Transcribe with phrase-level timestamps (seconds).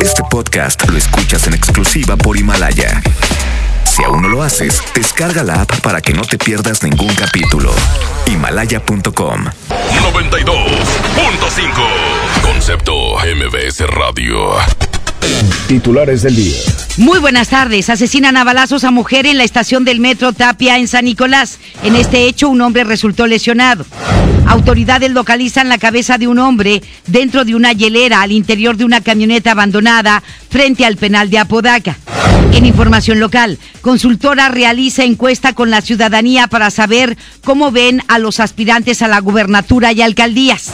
[0.00, 3.02] Este podcast lo escuchas en exclusiva por Himalaya.
[3.84, 7.72] Si aún no lo haces, descarga la app para que no te pierdas ningún capítulo.
[8.26, 14.52] Himalaya.com 92.5 Concepto MBS Radio.
[15.68, 16.56] Titulares del día.
[16.96, 17.90] Muy buenas tardes.
[17.90, 21.58] Asesinan a balazos a mujer en la estación del metro Tapia en San Nicolás.
[21.82, 23.84] En este hecho, un hombre resultó lesionado.
[24.46, 29.00] Autoridades localizan la cabeza de un hombre dentro de una hielera al interior de una
[29.00, 31.96] camioneta abandonada frente al penal de Apodaca.
[32.52, 38.40] En información local, consultora realiza encuesta con la ciudadanía para saber cómo ven a los
[38.40, 40.70] aspirantes a la gubernatura y alcaldías.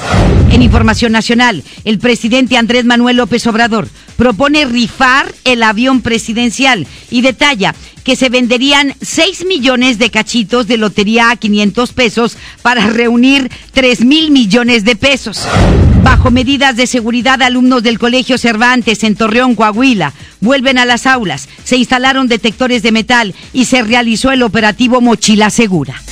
[0.51, 3.89] En información nacional, el presidente Andrés Manuel López Obrador
[4.19, 7.73] propone rifar el avión presidencial y detalla
[8.03, 14.05] que se venderían 6 millones de cachitos de lotería a 500 pesos para reunir 3
[14.05, 15.47] mil millones de pesos.
[16.03, 21.49] Bajo medidas de seguridad, alumnos del Colegio Cervantes en Torreón, Coahuila, vuelven a las aulas,
[21.63, 26.03] se instalaron detectores de metal y se realizó el operativo Mochila Segura.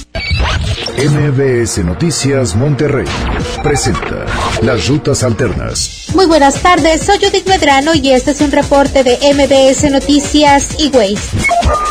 [0.97, 3.07] MBS Noticias Monterrey
[3.65, 4.27] presenta
[4.63, 5.96] Las Rutas Alternas.
[6.15, 10.89] Muy buenas tardes, soy Judith Medrano y este es un reporte de MBS Noticias y
[10.89, 11.37] Waze.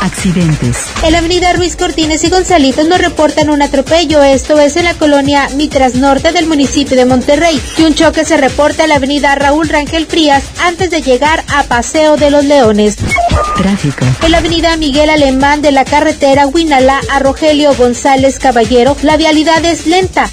[0.02, 0.78] Accidentes.
[1.04, 4.94] En la avenida Ruiz Cortines y Gonzalitos nos reportan un atropello, esto es en la
[4.94, 7.62] colonia Mitras Norte del municipio de Monterrey.
[7.78, 11.64] Y un choque se reporta en la avenida Raúl Rangel Frías antes de llegar a
[11.64, 12.98] Paseo de los Leones.
[13.58, 14.06] Tráfico.
[14.24, 19.64] En la avenida Miguel Alemán de la carretera Huinalá a Rogelio González Caballero, la vialidad
[19.66, 20.30] es lenta.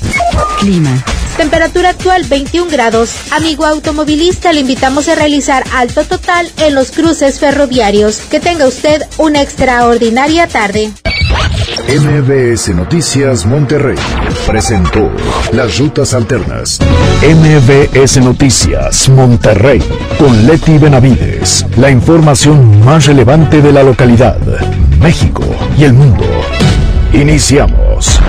[0.59, 1.05] Clima.
[1.37, 3.15] Temperatura actual 21 grados.
[3.33, 8.19] Amigo automovilista, le invitamos a realizar alto total en los cruces ferroviarios.
[8.31, 10.93] Que tenga usted una extraordinaria tarde.
[11.89, 13.97] MBS Noticias Monterrey
[14.47, 15.11] presentó
[15.53, 16.79] Las Rutas Alternas.
[17.23, 19.83] MBS Noticias Monterrey
[20.19, 21.67] con Leti Benavides.
[21.77, 24.39] La información más relevante de la localidad,
[25.01, 25.45] México
[25.77, 26.25] y el mundo.
[27.13, 28.21] Iniciamos.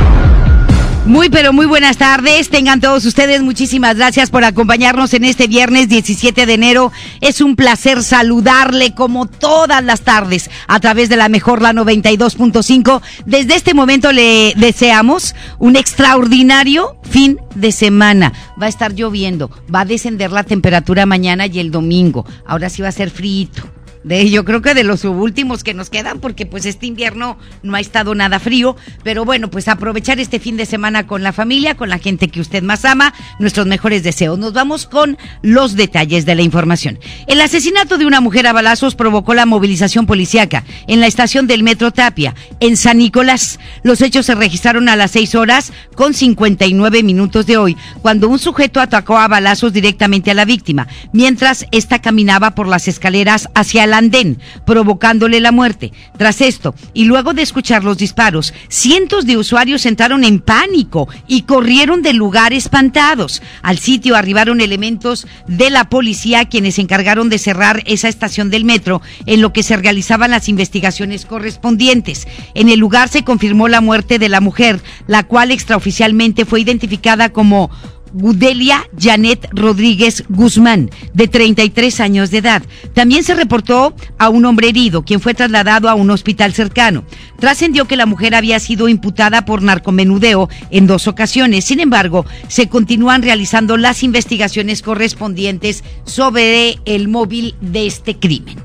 [1.06, 5.90] Muy pero muy buenas tardes, tengan todos ustedes muchísimas gracias por acompañarnos en este viernes
[5.90, 6.94] 17 de enero.
[7.20, 13.02] Es un placer saludarle como todas las tardes a través de la mejor la 92.5.
[13.26, 18.32] Desde este momento le deseamos un extraordinario fin de semana.
[18.60, 22.26] Va a estar lloviendo, va a descender la temperatura mañana y el domingo.
[22.46, 23.64] Ahora sí va a ser frito
[24.04, 27.76] de yo creo que de los últimos que nos quedan porque pues este invierno no
[27.76, 31.76] ha estado nada frío, pero bueno, pues aprovechar este fin de semana con la familia,
[31.76, 34.38] con la gente que usted más ama, nuestros mejores deseos.
[34.40, 37.00] Nos vamos con los detalles de la información.
[37.28, 41.64] El asesinato de una mujer a balazos provocó la movilización policíaca en la estación del
[41.64, 43.60] Metro Tapia, en San Nicolás.
[43.84, 48.40] Los hechos se registraron a las 6 horas con 59 minutos de hoy, cuando un
[48.40, 53.84] sujeto atacó a balazos directamente a la víctima, mientras ésta caminaba por las escaleras hacia
[53.84, 55.92] el andén, provocándole la muerte.
[56.18, 61.44] Tras esto, y luego de escuchar los disparos, cientos de usuarios entraron en pánico y
[61.44, 63.42] corrieron del lugar espantados.
[63.62, 68.66] Al sitio arribaron elementos de la policía quienes se encargaron de cerrar esa estación del
[68.66, 72.28] metro en lo que se realizaban las investigaciones correspondientes.
[72.54, 77.30] En el lugar se confirmó la muerte de la mujer, la cual extraoficialmente fue identificada
[77.30, 77.70] como
[78.14, 82.64] Gudelia Janet Rodríguez Guzmán, de 33 años de edad.
[82.94, 87.04] También se reportó a un hombre herido, quien fue trasladado a un hospital cercano.
[87.40, 91.66] Trascendió que la mujer había sido imputada por narcomenudeo en dos ocasiones.
[91.66, 98.58] Sin embargo, se continúan realizando las investigaciones correspondientes sobre el móvil de este crimen.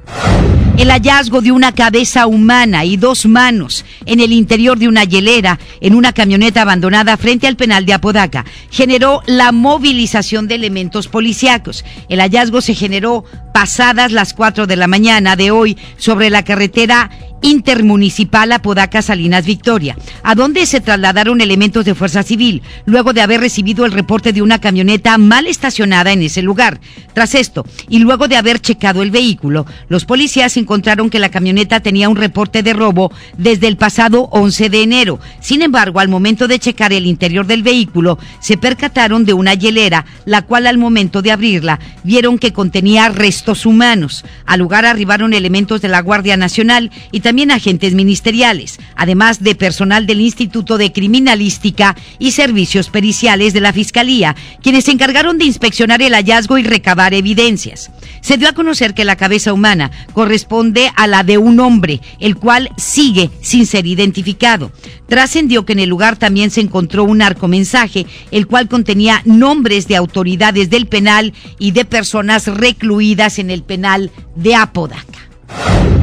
[0.78, 5.58] El hallazgo de una cabeza humana y dos manos en el interior de una hielera
[5.80, 11.84] en una camioneta abandonada frente al penal de Apodaca generó la movilización de elementos policíacos.
[12.08, 17.10] El hallazgo se generó pasadas las 4 de la mañana de hoy sobre la carretera
[17.42, 23.40] intermunicipal Apodaca Salinas Victoria, a donde se trasladaron elementos de fuerza civil, luego de haber
[23.40, 26.80] recibido el reporte de una camioneta mal estacionada en ese lugar.
[27.14, 31.80] Tras esto, y luego de haber checado el vehículo, los policías encontraron que la camioneta
[31.80, 35.20] tenía un reporte de robo desde el pasado 11 de enero.
[35.40, 40.06] Sin embargo, al momento de checar el interior del vehículo, se percataron de una hielera,
[40.24, 44.24] la cual al momento de abrirla, vieron que contenía restos humanos.
[44.46, 50.06] Al lugar arribaron elementos de la Guardia Nacional y también agentes ministeriales, además de personal
[50.06, 56.00] del Instituto de Criminalística y Servicios Periciales de la Fiscalía, quienes se encargaron de inspeccionar
[56.00, 57.90] el hallazgo y recabar evidencias.
[58.22, 62.34] Se dio a conocer que la cabeza humana corresponde a la de un hombre, el
[62.34, 64.72] cual sigue sin ser identificado.
[65.06, 69.96] Trascendió que en el lugar también se encontró un arcomensaje, el cual contenía nombres de
[69.96, 75.97] autoridades del penal y de personas recluidas en el penal de Apodaca.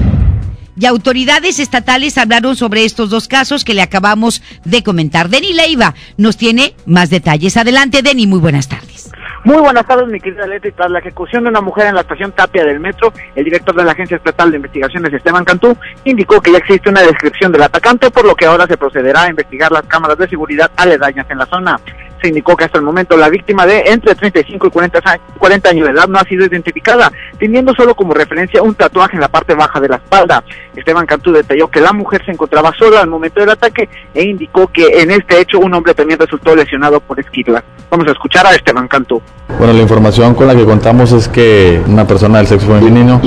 [0.77, 5.29] Y autoridades estatales hablaron sobre estos dos casos que le acabamos de comentar.
[5.29, 7.57] Deni Leiva nos tiene más detalles.
[7.57, 9.11] Adelante, Deni, muy buenas tardes.
[9.45, 10.71] Muy buenas tardes, mi querida Leti.
[10.71, 13.83] Tras la ejecución de una mujer en la estación Tapia del metro, el director de
[13.83, 18.09] la Agencia Estatal de Investigaciones, Esteban Cantú, indicó que ya existe una descripción del atacante,
[18.09, 21.45] por lo que ahora se procederá a investigar las cámaras de seguridad aledañas en la
[21.45, 21.79] zona
[22.21, 25.87] se indicó que hasta el momento la víctima de entre 35 y 40, 40 años
[25.87, 29.53] de edad no ha sido identificada, teniendo solo como referencia un tatuaje en la parte
[29.53, 30.43] baja de la espalda.
[30.75, 34.67] Esteban Cantú detalló que la mujer se encontraba sola al momento del ataque e indicó
[34.67, 37.63] que en este hecho un hombre también resultó lesionado por esquirlas.
[37.89, 39.21] Vamos a escuchar a Esteban Cantú.
[39.57, 43.21] Bueno, la información con la que contamos es que una persona del sexo femenino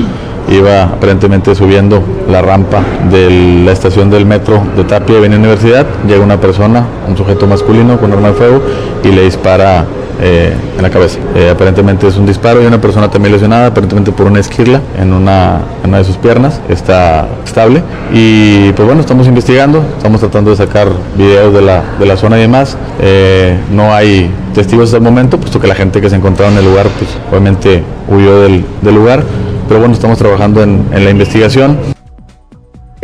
[0.51, 5.87] iba aparentemente subiendo la rampa de la estación del metro de Tapia y Avenida Universidad.
[6.07, 8.63] Llega una persona, un sujeto masculino con arma de fuego
[9.05, 9.85] y le dispara
[10.21, 11.19] eh, en la cabeza.
[11.37, 15.13] Eh, aparentemente es un disparo y una persona también lesionada, aparentemente por una esquirla en
[15.13, 16.61] una, de sus piernas.
[16.69, 22.07] Está estable y pues bueno, estamos investigando, estamos tratando de sacar videos de la, de
[22.07, 22.77] la zona y demás.
[23.01, 26.59] Eh, no hay testigos hasta el momento, puesto que la gente que se encontraba en
[26.59, 29.23] el lugar pues obviamente huyó del lugar
[29.69, 31.98] pero bueno, estamos trabajando en, en la investigación.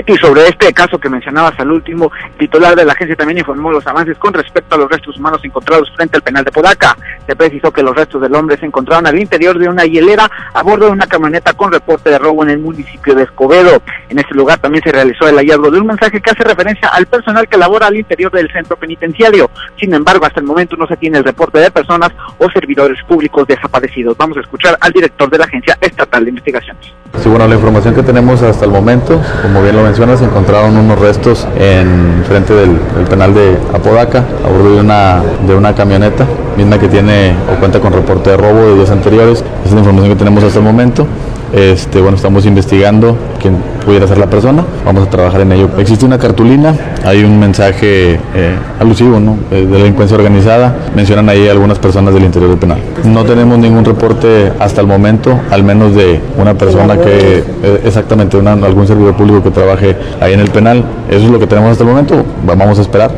[0.07, 3.87] Y sobre este caso que mencionabas al último, titular de la agencia también informó los
[3.87, 6.97] avances con respecto a los restos humanos encontrados frente al penal de Podaca.
[7.27, 10.63] Se precisó que los restos del hombre se encontraron al interior de una hielera a
[10.63, 13.83] bordo de una camioneta con reporte de robo en el municipio de Escobedo.
[14.09, 17.07] En ese lugar también se realizó el hallazgo de un mensaje que hace referencia al
[17.07, 19.49] personal que labora al interior del centro penitenciario.
[19.79, 23.47] Sin embargo, hasta el momento no se tiene el reporte de personas o servidores públicos
[23.47, 24.17] desaparecidos.
[24.17, 26.93] Vamos a escuchar al director de la Agencia Estatal de Investigaciones.
[27.21, 30.99] Sí, bueno, la información que tenemos hasta el momento, como bien lo mencionas, encontraron unos
[30.99, 36.27] restos en frente del, del penal de Apodaca, a bordo de una, de una camioneta,
[36.57, 39.45] misma que tiene o cuenta con reporte de robo de días anteriores.
[39.61, 41.07] Esa es la información que tenemos hasta el momento.
[41.55, 45.71] Este, bueno, estamos investigando quién pudiera ser la persona, vamos a trabajar en ello.
[45.79, 46.75] Existe una cartulina,
[47.05, 49.39] hay un mensaje eh, alusivo ¿no?
[49.53, 52.79] Eh, de delincuencia organizada, mencionan ahí algunas personas del interior del penal.
[53.05, 58.37] No tenemos ningún reporte hasta el momento, al menos de una persona que, eh, exactamente,
[58.37, 60.85] algún servidor público que trabaje ahí en el penal.
[61.09, 63.13] Eso es lo que tenemos hasta el momento, vamos a esperar.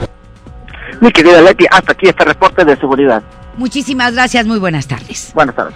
[1.01, 3.23] Mi querida Leti, hasta aquí este reporte de seguridad.
[3.57, 5.31] Muchísimas gracias, muy buenas tardes.
[5.35, 5.75] Buenas tardes.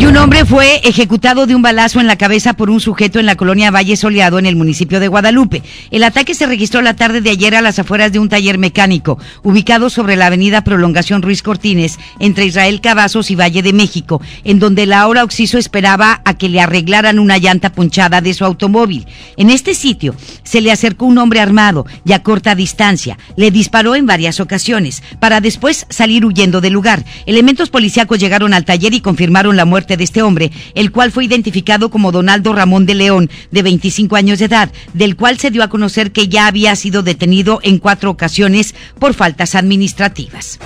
[0.00, 3.26] Y un hombre fue ejecutado de un balazo en la cabeza por un sujeto en
[3.26, 5.62] la colonia Valle Soleado en el municipio de Guadalupe.
[5.90, 9.18] El ataque se registró la tarde de ayer a las afueras de un taller mecánico,
[9.42, 14.58] ubicado sobre la avenida Prolongación Ruiz Cortines, entre Israel Cavazos y Valle de México, en
[14.58, 19.06] donde la hora Oxiso esperaba a que le arreglaran una llanta punchada de su automóvil.
[19.36, 23.18] En este sitio se le acercó un hombre armado y a corta distancia.
[23.36, 27.04] Le disparó en varias ocasiones, para después salir huyendo del lugar.
[27.26, 31.24] Elementos policíacos llegaron al taller y confirmaron la muerte de este hombre, el cual fue
[31.24, 35.62] identificado como Donaldo Ramón de León, de 25 años de edad, del cual se dio
[35.62, 40.58] a conocer que ya había sido detenido en cuatro ocasiones por faltas administrativas.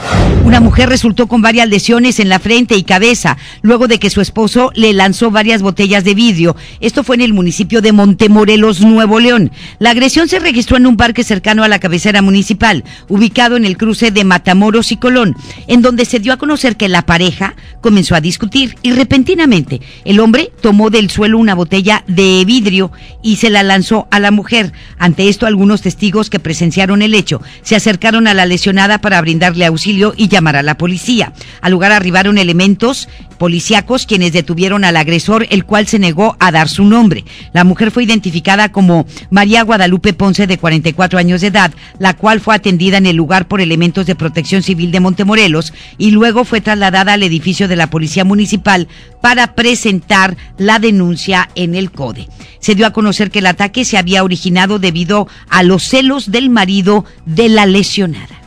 [0.45, 4.21] Una mujer resultó con varias lesiones en la frente y cabeza, luego de que su
[4.21, 6.57] esposo le lanzó varias botellas de vidrio.
[6.81, 9.51] Esto fue en el municipio de Montemorelos, Nuevo León.
[9.79, 13.77] La agresión se registró en un parque cercano a la cabecera municipal, ubicado en el
[13.77, 15.35] cruce de Matamoros y Colón,
[15.67, 20.21] en donde se dio a conocer que la pareja comenzó a discutir y repentinamente el
[20.21, 22.93] hombre tomó del suelo una botella de vidrio
[23.23, 24.75] y se la lanzó a la mujer.
[24.99, 29.65] Ante esto, algunos testigos que presenciaron el hecho se acercaron a la lesionada para brindarle
[29.65, 31.33] auxilio y llamar a la policía.
[31.63, 36.69] Al lugar arribaron elementos policíacos quienes detuvieron al agresor, el cual se negó a dar
[36.69, 37.25] su nombre.
[37.55, 42.41] La mujer fue identificada como María Guadalupe Ponce, de 44 años de edad, la cual
[42.41, 46.61] fue atendida en el lugar por elementos de protección civil de Montemorelos y luego fue
[46.61, 48.89] trasladada al edificio de la Policía Municipal
[49.21, 52.29] para presentar la denuncia en el CODE.
[52.59, 56.51] Se dio a conocer que el ataque se había originado debido a los celos del
[56.51, 58.41] marido de la lesionada.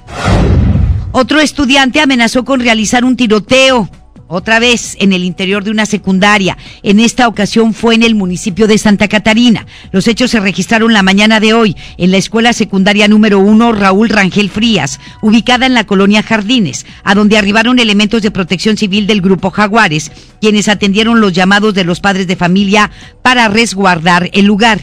[1.13, 3.89] Otro estudiante amenazó con realizar un tiroteo
[4.27, 6.57] otra vez en el interior de una secundaria.
[6.83, 9.65] En esta ocasión fue en el municipio de Santa Catarina.
[9.91, 14.09] Los hechos se registraron la mañana de hoy en la escuela secundaria número uno Raúl
[14.09, 19.21] Rangel Frías, ubicada en la colonia Jardines, a donde arribaron elementos de protección civil del
[19.21, 22.91] grupo Jaguares, quienes atendieron los llamados de los padres de familia
[23.21, 24.81] para resguardar el lugar.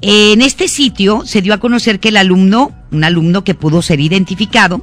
[0.00, 4.00] En este sitio se dio a conocer que el alumno, un alumno que pudo ser
[4.00, 4.82] identificado,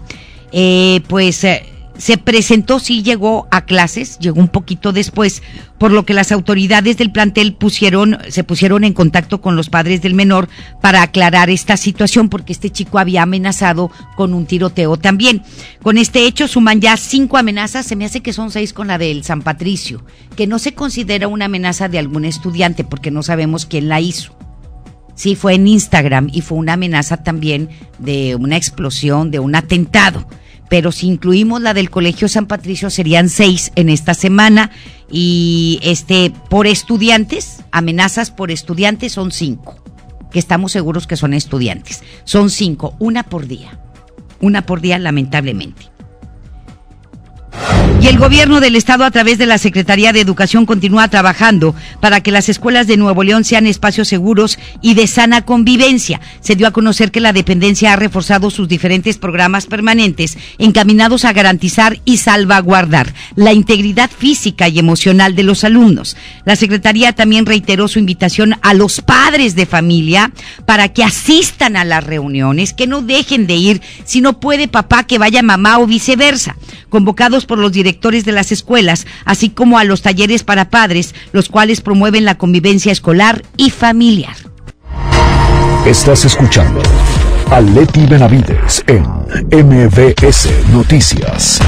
[0.52, 1.64] eh, pues eh,
[2.02, 5.44] se presentó, sí llegó a clases, llegó un poquito después,
[5.78, 10.02] por lo que las autoridades del plantel pusieron, se pusieron en contacto con los padres
[10.02, 10.50] del menor
[10.82, 15.44] para aclarar esta situación, porque este chico había amenazado con un tiroteo también.
[15.84, 18.98] Con este hecho suman ya cinco amenazas, se me hace que son seis con la
[18.98, 20.04] del San Patricio,
[20.36, 24.36] que no se considera una amenaza de algún estudiante, porque no sabemos quién la hizo.
[25.14, 30.26] Sí, fue en Instagram y fue una amenaza también de una explosión, de un atentado
[30.72, 34.72] pero si incluimos la del Colegio San Patricio serían seis en esta semana
[35.12, 39.84] y este por estudiantes, amenazas por estudiantes son cinco,
[40.32, 42.04] que estamos seguros que son estudiantes.
[42.24, 43.82] Son cinco, una por día,
[44.40, 45.91] una por día lamentablemente.
[48.00, 52.22] Y el gobierno del estado a través de la Secretaría de Educación continúa trabajando para
[52.22, 56.20] que las escuelas de Nuevo León sean espacios seguros y de sana convivencia.
[56.40, 61.34] Se dio a conocer que la dependencia ha reforzado sus diferentes programas permanentes encaminados a
[61.34, 66.18] garantizar y salvaguardar la integridad física y emocional de los alumnos.
[66.46, 70.32] La Secretaría también reiteró su invitación a los padres de familia
[70.66, 75.04] para que asistan a las reuniones, que no dejen de ir si no puede papá
[75.04, 76.56] que vaya mamá o viceversa,
[76.92, 81.50] convocados por los directores de las escuelas, así como a los talleres para padres, los
[81.50, 84.36] cuales promueven la convivencia escolar y familiar.
[85.88, 86.84] Estás escuchando
[87.50, 89.04] a Leti Benavides en
[89.50, 91.60] MBS Noticias.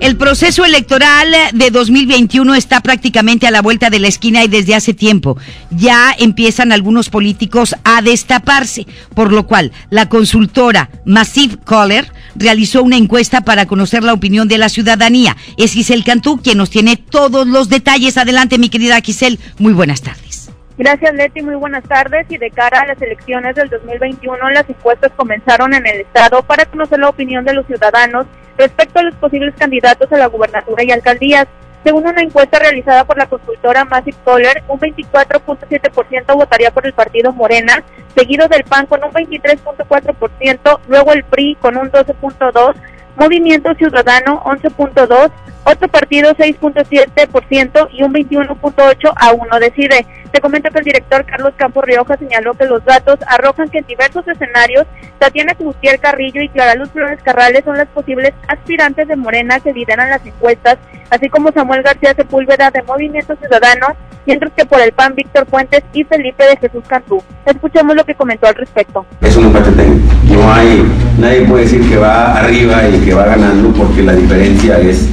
[0.00, 4.74] El proceso electoral de 2021 está prácticamente a la vuelta de la esquina y desde
[4.74, 5.36] hace tiempo
[5.70, 12.96] ya empiezan algunos políticos a destaparse, por lo cual la consultora Massive Caller realizó una
[12.96, 15.36] encuesta para conocer la opinión de la ciudadanía.
[15.56, 18.16] Es Giselle Cantú quien nos tiene todos los detalles.
[18.16, 19.38] Adelante, mi querida Giselle.
[19.58, 20.50] Muy buenas tardes.
[20.80, 21.42] Gracias, Leti.
[21.42, 22.26] Muy buenas tardes.
[22.30, 26.64] Y de cara a las elecciones del 2021, las encuestas comenzaron en el Estado para
[26.64, 30.90] conocer la opinión de los ciudadanos respecto a los posibles candidatos a la gubernatura y
[30.90, 31.46] alcaldías.
[31.84, 37.32] Según una encuesta realizada por la consultora Massive Solar, un 24.7% votaría por el partido
[37.32, 37.82] Morena,
[38.14, 42.74] seguido del PAN con un 23.4%, luego el PRI con un 12.2%,
[43.20, 45.30] Movimiento Ciudadano 11.2%,
[45.64, 50.06] otro partido 6.7% y un 21.8% a uno decide.
[50.32, 53.86] Te comento que el director Carlos Campos Rioja señaló que los datos arrojan que en
[53.86, 54.86] diversos escenarios
[55.18, 59.74] Tatiana Gutiérrez Carrillo y Clara Luz Flores Carrales son las posibles aspirantes de Morena que
[59.74, 60.78] lideran las encuestas,
[61.10, 63.88] así como Samuel García Sepúlveda de Movimiento Ciudadano,
[64.24, 67.22] mientras que por el PAN Víctor Fuentes y Felipe de Jesús Cantú.
[67.44, 69.04] Escuchemos lo que comentó al respecto.
[69.20, 70.14] Es un empate técnico.
[70.30, 70.84] No hay,
[71.18, 75.08] nadie puede decir que va arriba y que va ganando porque la diferencia es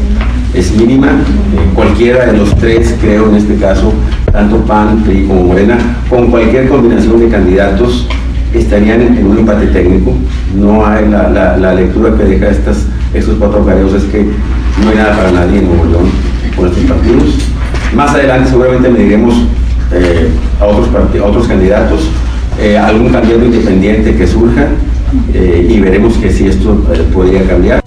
[0.53, 1.07] es mínima.
[1.07, 3.93] Eh, cualquiera de los tres, creo en este caso,
[4.31, 5.77] tanto PAN, PRI como Morena,
[6.09, 8.07] con cualquier combinación de candidatos,
[8.53, 10.13] estarían en, un empate técnico.
[10.55, 15.15] No hay la, lectura que deja estas, estos cuatro careos es que no hay nada
[15.15, 16.09] para nadie en Nuevo León
[16.55, 17.35] con estos partidos.
[17.95, 19.35] Más adelante seguramente mediremos
[19.93, 22.09] eh, a, otros a otros candidatos,
[22.59, 24.67] eh, algún candidato independiente que surja
[25.33, 26.75] y veremos que si esto
[27.13, 27.81] podría cambiar.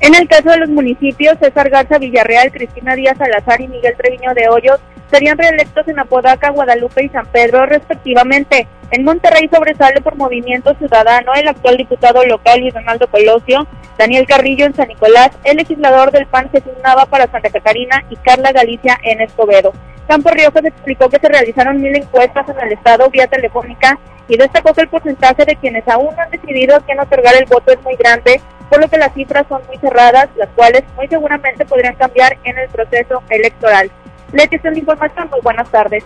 [0.00, 4.32] En el caso de los municipios, César Garza Villarreal, Cristina Díaz Salazar y Miguel Treviño
[4.34, 4.78] de Hoyos
[5.10, 8.68] serían reelectos en Apodaca, Guadalupe y San Pedro, respectivamente.
[8.90, 13.66] En Monterrey sobresale por Movimiento Ciudadano el actual diputado local Luis Donaldo Colosio,
[13.98, 18.16] Daniel Carrillo en San Nicolás, el legislador del PAN Jesús Nava para Santa Catarina y
[18.16, 19.72] Carla Galicia en Escobedo.
[20.08, 24.72] Campo Riojas explicó que se realizaron mil encuestas en el estado vía telefónica y destacó
[24.72, 27.82] que el porcentaje de quienes aún no han decidido a quién otorgar el voto es
[27.82, 31.94] muy grande, por lo que las cifras son muy cerradas, las cuales muy seguramente podrían
[31.94, 33.90] cambiar en el proceso electoral.
[34.32, 35.28] Leti, es la información.
[35.30, 36.04] Muy buenas tardes.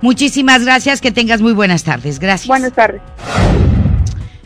[0.00, 1.00] Muchísimas gracias.
[1.00, 2.20] Que tengas muy buenas tardes.
[2.20, 2.46] Gracias.
[2.46, 3.02] Buenas tardes.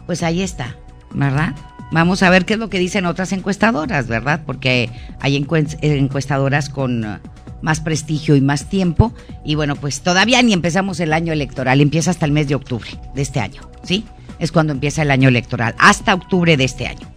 [0.06, 0.76] Pues ahí está,
[1.10, 1.54] ¿verdad?
[1.90, 4.40] Vamos a ver qué es lo que dicen otras encuestadoras, ¿verdad?
[4.46, 4.88] Porque
[5.20, 7.20] hay encuestadoras con
[7.62, 9.14] más prestigio y más tiempo.
[9.44, 12.90] Y bueno, pues todavía ni empezamos el año electoral, empieza hasta el mes de octubre
[13.14, 14.04] de este año, ¿sí?
[14.38, 17.12] Es cuando empieza el año electoral, hasta octubre de este año.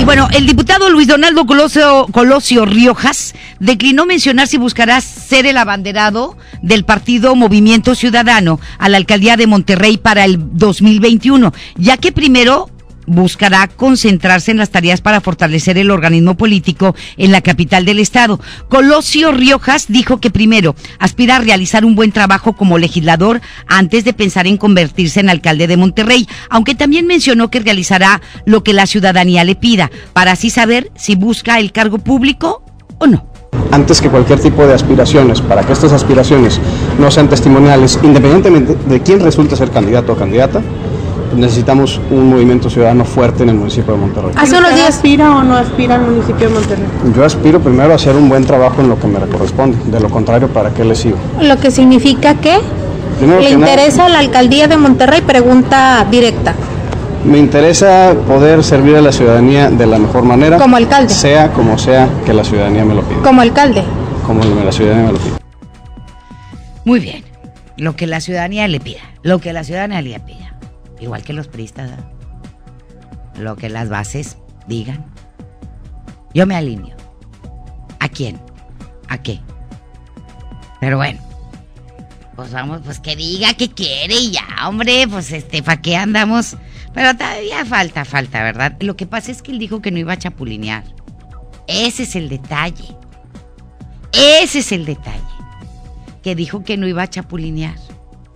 [0.00, 5.56] Y bueno, el diputado Luis Donaldo Colosio, Colosio Riojas declinó mencionar si buscará ser el
[5.56, 12.12] abanderado del partido Movimiento Ciudadano a la alcaldía de Monterrey para el 2021, ya que
[12.12, 12.70] primero
[13.06, 18.40] buscará concentrarse en las tareas para fortalecer el organismo político en la capital del estado.
[18.68, 24.12] Colosio Riojas dijo que primero aspira a realizar un buen trabajo como legislador antes de
[24.12, 28.86] pensar en convertirse en alcalde de Monterrey, aunque también mencionó que realizará lo que la
[28.86, 32.64] ciudadanía le pida para así saber si busca el cargo público
[32.98, 33.26] o no.
[33.70, 36.60] Antes que cualquier tipo de aspiraciones, para que estas aspiraciones
[36.98, 40.60] no sean testimoniales, independientemente de quién resulte ser candidato o candidata,
[41.36, 44.30] necesitamos un movimiento ciudadano fuerte en el municipio de Monterrey.
[44.36, 46.84] ¿Hace unos días aspira o no aspira al municipio de Monterrey?
[47.16, 50.08] Yo aspiro primero a hacer un buen trabajo en lo que me corresponde, de lo
[50.08, 51.16] contrario, ¿para qué le sigo?
[51.40, 52.58] Lo que significa que
[53.18, 56.54] Primero le que nada- interesa la alcaldía de Monterrey, pregunta directa.
[57.24, 60.58] Me interesa poder servir a la ciudadanía de la mejor manera.
[60.58, 61.08] Como alcalde.
[61.14, 63.22] Sea como sea que la ciudadanía me lo pida.
[63.22, 63.82] Como alcalde.
[64.26, 65.38] Como la ciudadanía me lo pida.
[66.84, 67.24] Muy bien.
[67.78, 69.00] Lo que la ciudadanía le pida.
[69.22, 70.43] Lo que la ciudadanía le pida.
[71.04, 71.90] Igual que los priistas.
[71.90, 72.10] ¿verdad?
[73.38, 75.04] Lo que las bases digan.
[76.32, 76.96] Yo me alineo.
[78.00, 78.40] ¿A quién?
[79.08, 79.40] ¿A qué?
[80.80, 81.20] Pero bueno.
[82.34, 86.56] Pues vamos, pues que diga que quiere y ya, hombre, pues este, ¿para qué andamos?
[86.94, 88.76] Pero todavía falta, falta, ¿verdad?
[88.80, 90.84] Lo que pasa es que él dijo que no iba a chapulinear.
[91.68, 92.96] Ese es el detalle.
[94.12, 95.20] Ese es el detalle.
[96.22, 97.76] Que dijo que no iba a chapulinear.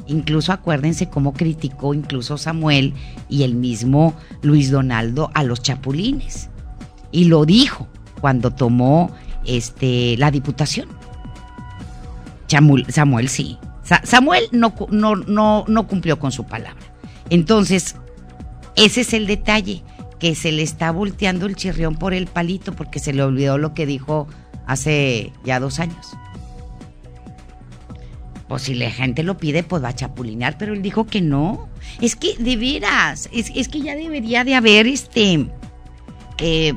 [0.09, 2.95] Incluso acuérdense cómo criticó incluso Samuel
[3.29, 6.49] y el mismo Luis Donaldo a los chapulines.
[7.13, 7.87] Y lo dijo
[8.21, 9.11] cuando tomó
[9.45, 10.89] este la diputación.
[12.89, 13.59] Samuel sí.
[13.83, 16.83] Sa- Samuel no, no, no, no cumplió con su palabra.
[17.31, 17.97] Entonces,
[18.77, 19.83] ese es el detalle,
[20.19, 23.75] que se le está volteando el chirrión por el palito porque se le olvidó lo
[23.75, 24.27] que dijo
[24.67, 26.17] hace ya dos años.
[28.49, 31.69] Pues si la gente lo pide, pues va a chapulinear, pero él dijo que no.
[32.01, 35.47] Es que, de veras, es, es que ya debería de haber este
[36.39, 36.73] eh,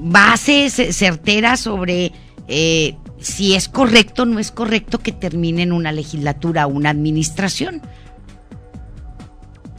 [0.00, 2.12] bases certeras sobre
[2.48, 6.90] eh, si es correcto o no es correcto que termine en una legislatura o una
[6.90, 7.80] administración.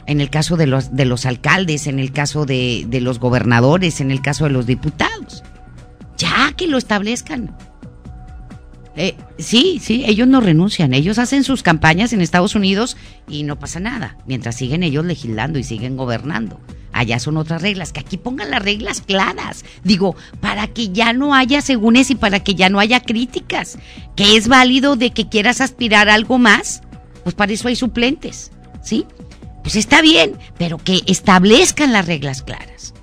[0.06, 4.00] En el caso de los, de los alcaldes, en el caso de, de los gobernadores,
[4.00, 5.42] en el caso de los diputados.
[6.16, 7.56] Ya que lo establezcan.
[8.96, 10.94] Eh, sí, sí, ellos no renuncian.
[10.94, 12.96] Ellos hacen sus campañas en Estados Unidos
[13.28, 14.16] y no pasa nada.
[14.26, 16.58] Mientras siguen ellos legislando y siguen gobernando.
[16.92, 17.92] Allá son otras reglas.
[17.92, 19.64] Que aquí pongan las reglas claras.
[19.84, 23.78] Digo, para que ya no haya segúnes y para que ya no haya críticas.
[24.16, 26.82] Que es válido de que quieras aspirar a algo más.
[27.22, 28.50] Pues para eso hay suplentes.
[28.82, 29.04] ¿Sí?
[29.62, 32.94] Pues está bien, pero que establezcan las reglas claras.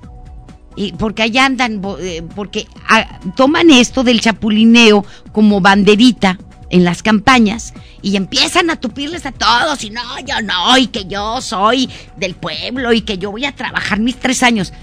[0.75, 6.37] Y porque allá andan, eh, porque ah, toman esto del chapulineo como banderita
[6.69, 11.05] en las campañas y empiezan a tupirles a todos y no, yo no, y que
[11.05, 14.73] yo soy del pueblo y que yo voy a trabajar mis tres años.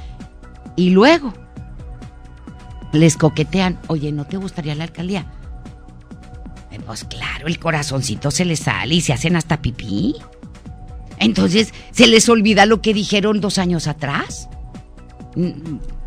[0.77, 1.35] Y luego
[2.93, 5.27] les coquetean, oye, ¿no te gustaría la alcaldía?
[6.71, 10.15] Eh, Pues claro, el corazoncito se les sale y se hacen hasta pipí.
[11.19, 14.49] Entonces, ¿se les olvida lo que dijeron dos años atrás?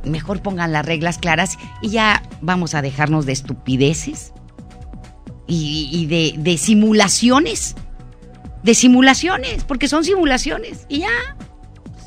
[0.03, 4.33] Mejor pongan las reglas claras y ya vamos a dejarnos de estupideces
[5.47, 6.05] y,
[6.37, 7.75] de, simulaciones.
[8.63, 10.85] De simulaciones, porque son simulaciones.
[10.89, 11.35] Y ya,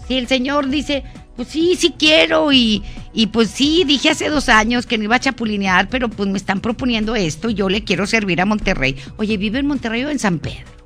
[0.09, 1.05] si el señor dice,
[1.37, 5.17] pues sí, sí quiero y, y pues sí, dije hace dos años que no iba
[5.17, 8.97] a chapulinear, pero pues me están proponiendo esto yo le quiero servir a Monterrey.
[9.17, 10.77] Oye, ¿vive en Monterrey o en San Pedro?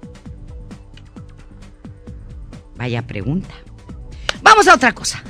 [2.77, 3.55] Vaya pregunta.
[4.61, 5.23] Vamos a otra cosa.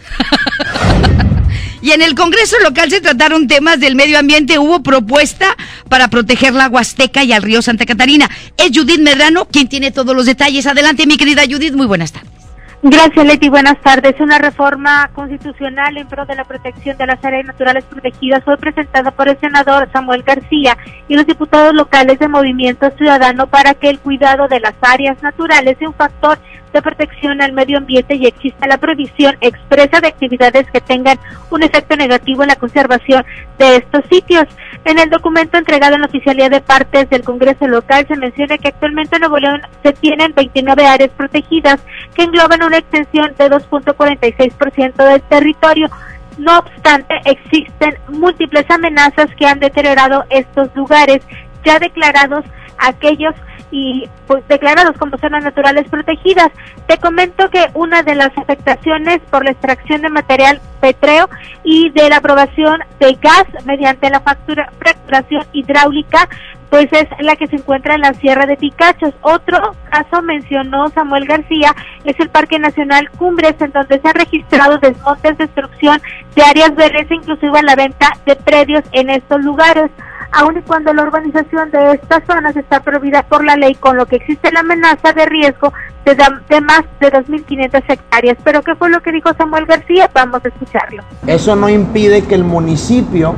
[1.82, 4.58] y en el Congreso local se trataron temas del medio ambiente.
[4.58, 5.56] Hubo propuesta
[5.88, 8.28] para proteger la Huasteca y al río Santa Catarina.
[8.56, 10.66] Es Judith Medrano quien tiene todos los detalles.
[10.66, 11.74] Adelante, mi querida Judith.
[11.74, 12.28] Muy buenas tardes.
[12.82, 13.50] Gracias, Leti.
[13.50, 14.18] Buenas tardes.
[14.20, 19.12] Una reforma constitucional en pro de la protección de las áreas naturales protegidas fue presentada
[19.12, 24.00] por el senador Samuel García y los diputados locales de Movimiento Ciudadano para que el
[24.00, 26.40] cuidado de las áreas naturales sea un factor
[26.72, 31.18] de protección al medio ambiente y exista la prohibición expresa de actividades que tengan
[31.50, 33.24] un efecto negativo en la conservación
[33.58, 34.46] de estos sitios.
[34.84, 38.68] En el documento entregado en la Oficialía de Partes del Congreso local se menciona que
[38.68, 41.80] actualmente en Nuevo León se tienen 29 áreas protegidas
[42.14, 45.88] que engloban una extensión de 2.46% del territorio.
[46.38, 51.20] No obstante, existen múltiples amenazas que han deteriorado estos lugares
[51.64, 52.44] ya declarados
[52.78, 53.34] aquellos
[53.70, 56.50] y pues declarados como zonas naturales protegidas.
[56.86, 61.28] Te comento que una de las afectaciones por la extracción de material petreo
[61.62, 66.28] y de la aprobación de gas mediante la factura- fracturación hidráulica
[66.70, 69.12] pues es la que se encuentra en la Sierra de Picachos.
[69.22, 74.78] Otro caso mencionó Samuel García es el Parque Nacional Cumbres, en donde se han registrado
[74.78, 76.00] desmontes, destrucción
[76.36, 79.90] de áreas verdes inclusive la venta de predios en estos lugares.
[80.32, 84.06] Aun y cuando la urbanización de estas zonas está prohibida por la ley, con lo
[84.06, 85.72] que existe la amenaza de riesgo
[86.04, 86.16] de,
[86.48, 88.38] de más de 2.500 hectáreas.
[88.44, 90.10] Pero ¿qué fue lo que dijo Samuel García?
[90.14, 91.02] Vamos a escucharlo.
[91.26, 93.34] Eso no impide que el municipio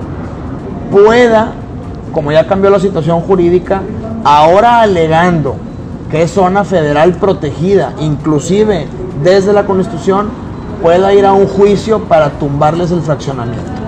[0.91, 1.55] pueda
[2.13, 3.83] como ya cambió la situación jurídica,
[4.25, 5.57] ahora alegando
[6.11, 8.87] que es zona federal protegida, inclusive
[9.23, 10.31] desde la Constitución,
[10.83, 13.82] pueda ir a un juicio para tumbarles el fraccionamiento.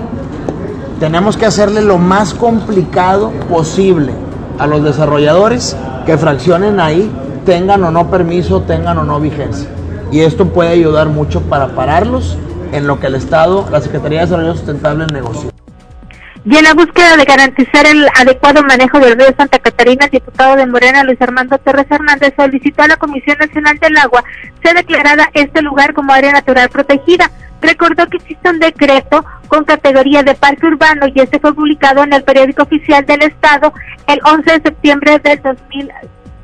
[1.01, 4.13] Tenemos que hacerle lo más complicado posible
[4.59, 5.77] a los desarrolladores
[6.07, 7.11] que fraccionen ahí,
[7.45, 9.69] tengan o no permiso, tengan o no vigencia.
[10.13, 12.39] Y esto puede ayudar mucho para pararlos
[12.73, 15.51] en lo que el Estado, la Secretaría de Desarrollo Sustentable negocia.
[16.47, 20.57] Y en la búsqueda de garantizar el adecuado manejo del río Santa Catarina, el diputado
[20.57, 24.23] de Morena, Luis Armando Torres Hernández, solicitó a la Comisión Nacional del Agua
[24.63, 27.31] se declarara este lugar como área natural protegida.
[27.65, 32.13] Recordó que existe un decreto con categoría de parque urbano y este fue publicado en
[32.13, 33.73] el periódico oficial del Estado
[34.07, 35.91] el 11 de septiembre del 2000.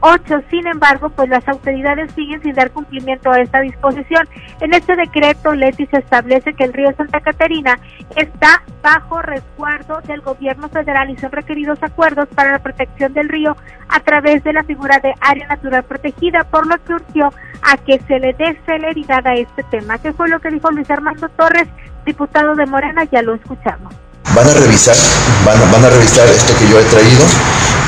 [0.00, 0.42] 8.
[0.50, 4.28] Sin embargo, pues las autoridades siguen sin dar cumplimiento a esta disposición.
[4.60, 7.78] En este decreto, Leti se establece que el río Santa Catarina
[8.16, 13.56] está bajo resguardo del gobierno federal y son requeridos acuerdos para la protección del río
[13.88, 17.30] a través de la figura de área natural protegida, por lo que urgió
[17.62, 19.98] a que se le dé celeridad a este tema.
[19.98, 21.68] ¿Qué fue lo que dijo Luis Armando Torres,
[22.04, 23.04] diputado de Morena?
[23.04, 23.94] Ya lo escuchamos.
[24.40, 24.96] Van a revisar,
[25.44, 27.24] van van a revisar esto que yo he traído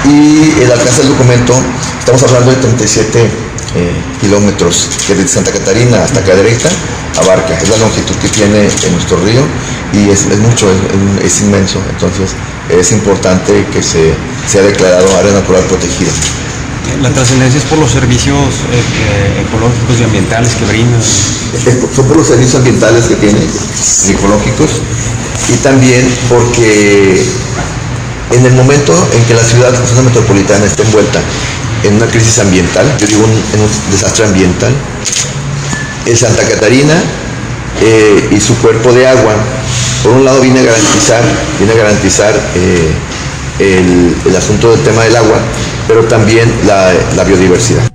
[0.04, 1.54] y el alcance del documento,
[1.98, 3.30] estamos hablando de 37 eh,
[4.20, 6.68] kilómetros, que desde Santa Catarina hasta Cadereyta
[7.22, 9.40] abarca, es la longitud que tiene en nuestro río
[9.94, 12.32] y es, es mucho, es, es, inmenso, entonces
[12.68, 14.12] es importante que se
[14.46, 16.12] sea declarado área natural protegida.
[17.00, 21.00] La trascendencia es por los servicios eh, ecológicos y ambientales que brindan.
[21.96, 23.40] Son por los servicios ambientales que tiene,
[24.10, 24.82] ecológicos,
[25.48, 27.22] y también porque
[28.30, 31.20] en el momento en que la ciudad, la zona metropolitana, está envuelta
[31.82, 34.72] en una crisis ambiental, yo digo en un desastre ambiental,
[36.06, 36.94] el Santa Catarina
[37.80, 39.34] eh, y su cuerpo de agua,
[40.02, 41.22] por un lado viene a garantizar,
[41.58, 42.90] viene a garantizar eh,
[43.58, 45.38] el, el, asunto del tema del agua,
[45.86, 47.92] pero también la, la biodiversidad.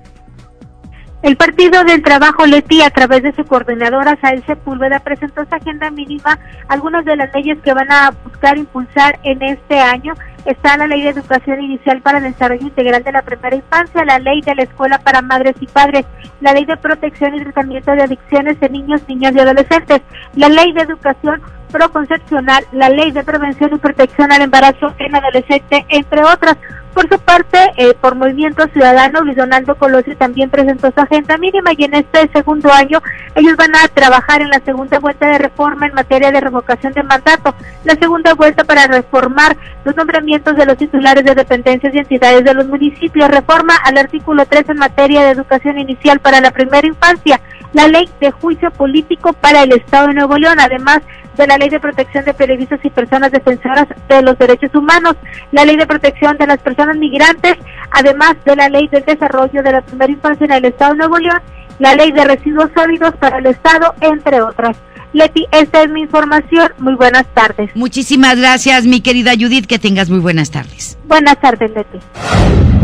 [1.27, 5.91] El Partido del Trabajo Leti, a través de su coordinadora Sael Sepúlveda, presentó su agenda
[5.91, 10.13] mínima, algunas de las leyes que van a buscar impulsar en este año.
[10.45, 14.19] Está la Ley de Educación Inicial para el Desarrollo Integral de la Primera Infancia, la
[14.19, 16.05] Ley de la Escuela para Madres y Padres,
[16.39, 20.01] la Ley de Protección y Tratamiento de Adicciones en Niños, Niñas y Adolescentes,
[20.33, 25.85] la Ley de Educación Proconcepcional, la Ley de Prevención y Protección al Embarazo en Adolescente,
[25.89, 26.57] entre otras.
[26.97, 31.69] Por su parte, eh, por Movimiento Ciudadano, Luis Donaldo Colosio también presentó su agenda mínima
[31.77, 33.03] y en este segundo año
[33.35, 37.03] ellos van a trabajar en la segunda vuelta de reforma en materia de revocación de
[37.03, 37.53] mandato,
[37.83, 42.55] la segunda vuelta para reformar los nombramientos de los titulares de dependencias y entidades de
[42.55, 47.39] los municipios, reforma al artículo 3 en materia de educación inicial para la primera infancia,
[47.73, 51.01] la ley de juicio político para el Estado de Nuevo León, además
[51.37, 55.15] de la Ley de Protección de Periodistas y Personas Defensoras de los Derechos Humanos,
[55.51, 57.55] la Ley de Protección de las Personas Migrantes,
[57.91, 61.17] además de la Ley del Desarrollo de la Primera Infancia en el Estado de Nuevo
[61.19, 61.41] León,
[61.79, 64.77] la Ley de Residuos Sólidos para el Estado, entre otras.
[65.17, 66.71] Leti, esta es mi información.
[66.77, 67.71] Muy buenas tardes.
[67.73, 69.65] Muchísimas gracias, mi querida Judith.
[69.65, 70.97] Que tengas muy buenas tardes.
[71.07, 71.97] Buenas tardes, Leti.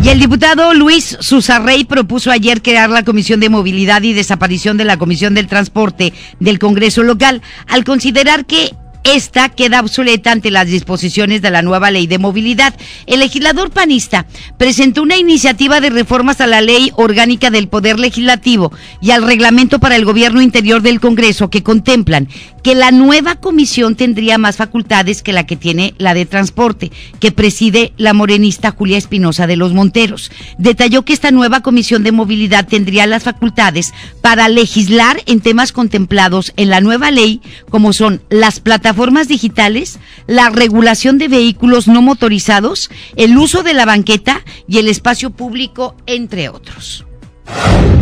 [0.01, 4.83] Y el diputado Luis Susarrey propuso ayer crear la Comisión de Movilidad y Desaparición de
[4.83, 8.71] la Comisión del Transporte del Congreso local, al considerar que
[9.03, 12.73] esta queda obsoleta ante las disposiciones de la nueva ley de movilidad.
[13.05, 14.25] El legislador panista
[14.57, 19.79] presentó una iniciativa de reformas a la ley orgánica del Poder Legislativo y al reglamento
[19.79, 22.29] para el gobierno interior del Congreso que contemplan
[22.63, 27.33] que la nueva comisión tendría más facultades que la que tiene la de transporte, que
[27.33, 30.31] preside la morenista Julia Espinosa de los Monteros.
[30.57, 36.53] Detalló que esta nueva comisión de movilidad tendría las facultades para legislar en temas contemplados
[36.55, 38.92] en la nueva ley, como son las plataformas
[39.27, 45.29] digitales, la regulación de vehículos no motorizados, el uso de la banqueta y el espacio
[45.29, 47.05] público, entre otros.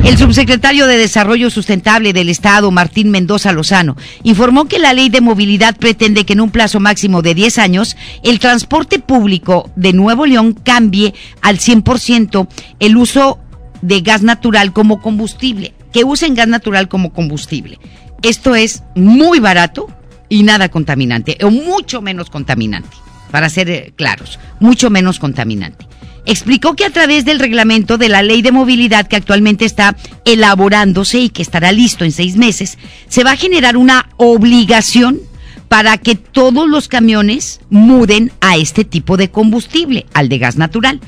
[0.04, 5.22] El subsecretario de Desarrollo Sustentable del Estado, Martín Mendoza Lozano, informó que la ley de
[5.22, 10.26] movilidad pretende que en un plazo máximo de 10 años el transporte público de Nuevo
[10.26, 12.48] León cambie al 100%
[12.80, 13.40] el uso
[13.82, 17.80] de gas natural como combustible, que usen gas natural como combustible.
[18.22, 19.88] Esto es muy barato
[20.32, 22.96] y nada contaminante, o mucho menos contaminante,
[23.32, 25.86] para ser eh, claros, mucho menos contaminante
[26.24, 31.18] explicó que a través del reglamento de la ley de movilidad que actualmente está elaborándose
[31.20, 35.20] y que estará listo en seis meses, se va a generar una obligación
[35.68, 41.02] para que todos los camiones muden a este tipo de combustible, al de gas natural.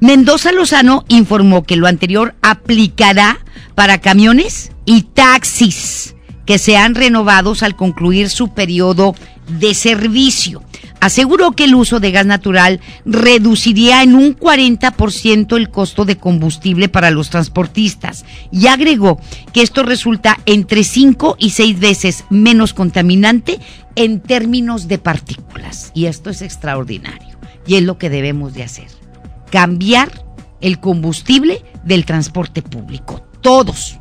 [0.00, 3.38] Mendoza Lozano informó que lo anterior aplicará
[3.76, 6.15] para camiones y taxis
[6.46, 9.14] que sean renovados al concluir su periodo
[9.48, 10.62] de servicio.
[11.00, 16.88] Aseguró que el uso de gas natural reduciría en un 40% el costo de combustible
[16.88, 19.20] para los transportistas y agregó
[19.52, 23.60] que esto resulta entre 5 y 6 veces menos contaminante
[23.94, 25.90] en términos de partículas.
[25.94, 28.88] Y esto es extraordinario y es lo que debemos de hacer.
[29.50, 30.10] Cambiar
[30.60, 33.22] el combustible del transporte público.
[33.42, 33.98] Todos.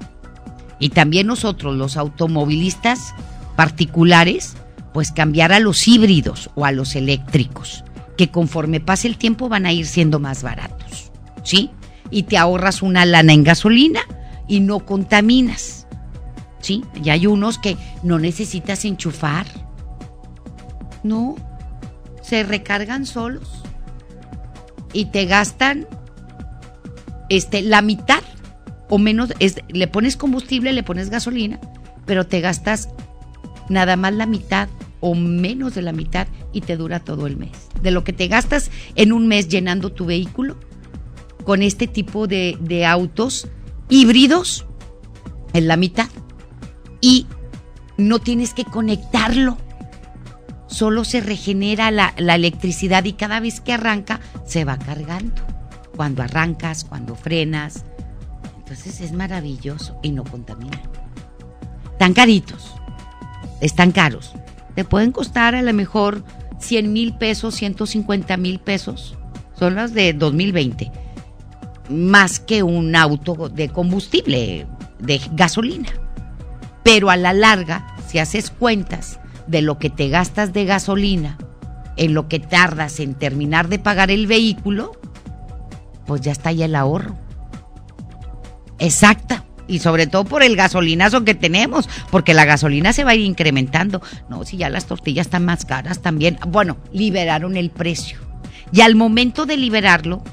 [0.79, 3.13] Y también nosotros, los automovilistas
[3.55, 4.55] particulares,
[4.93, 7.83] pues cambiar a los híbridos o a los eléctricos,
[8.17, 11.11] que conforme pase el tiempo van a ir siendo más baratos.
[11.43, 11.69] ¿Sí?
[12.11, 14.01] Y te ahorras una lana en gasolina
[14.47, 15.87] y no contaminas.
[16.59, 16.83] ¿Sí?
[17.03, 19.45] Y hay unos que no necesitas enchufar.
[21.03, 21.35] No,
[22.21, 23.63] se recargan solos
[24.91, 25.87] y te gastan
[27.29, 28.23] este la mitad
[28.89, 31.59] o menos es, le pones combustible, le pones gasolina,
[32.05, 32.89] pero te gastas
[33.69, 34.69] nada más la mitad
[34.99, 37.69] o menos de la mitad y te dura todo el mes.
[37.81, 40.57] De lo que te gastas en un mes llenando tu vehículo
[41.43, 43.47] con este tipo de, de autos
[43.89, 44.65] híbridos
[45.53, 46.09] en la mitad
[47.01, 47.27] y
[47.97, 49.57] no tienes que conectarlo
[50.67, 55.41] solo se regenera la, la, electricidad y cada vez que arranca se va cargando.
[55.95, 57.85] Cuando arrancas, cuando frenas.
[58.65, 60.81] Entonces es maravilloso y no contamina.
[61.99, 62.73] Tan caritos,
[63.61, 64.33] están caros.
[64.73, 66.23] Te pueden costar a lo mejor
[66.59, 69.15] 100 mil pesos, 150 mil pesos.
[69.53, 70.91] Son las de 2020.
[71.89, 74.65] Más que un auto de combustible,
[74.97, 75.89] de gasolina.
[76.83, 81.37] Pero a la larga, si haces cuentas, de lo que te gastas de gasolina,
[81.97, 84.93] en lo que tardas en terminar de pagar el vehículo,
[86.07, 87.24] pues ya está ahí el ahorro.
[88.79, 89.45] Exacta.
[89.67, 93.25] Y sobre todo por el gasolinazo que tenemos, porque la gasolina se va a ir
[93.25, 94.01] incrementando.
[94.29, 96.37] No, si ya las tortillas están más caras también.
[96.47, 98.19] Bueno, liberaron el precio.
[98.71, 100.23] Y al momento de liberarlo,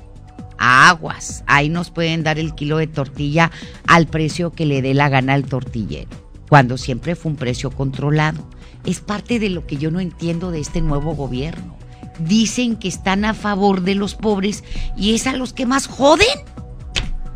[0.59, 1.45] aguas.
[1.47, 3.51] Ahí nos pueden dar el kilo de tortilla
[3.87, 6.11] al precio que le dé la gana al tortillero,
[6.49, 8.47] cuando siempre fue un precio controlado
[8.85, 11.77] es parte de lo que yo no entiendo de este nuevo gobierno.
[12.19, 14.65] Dicen que están a favor de los pobres
[14.97, 16.29] y es a los que más joden.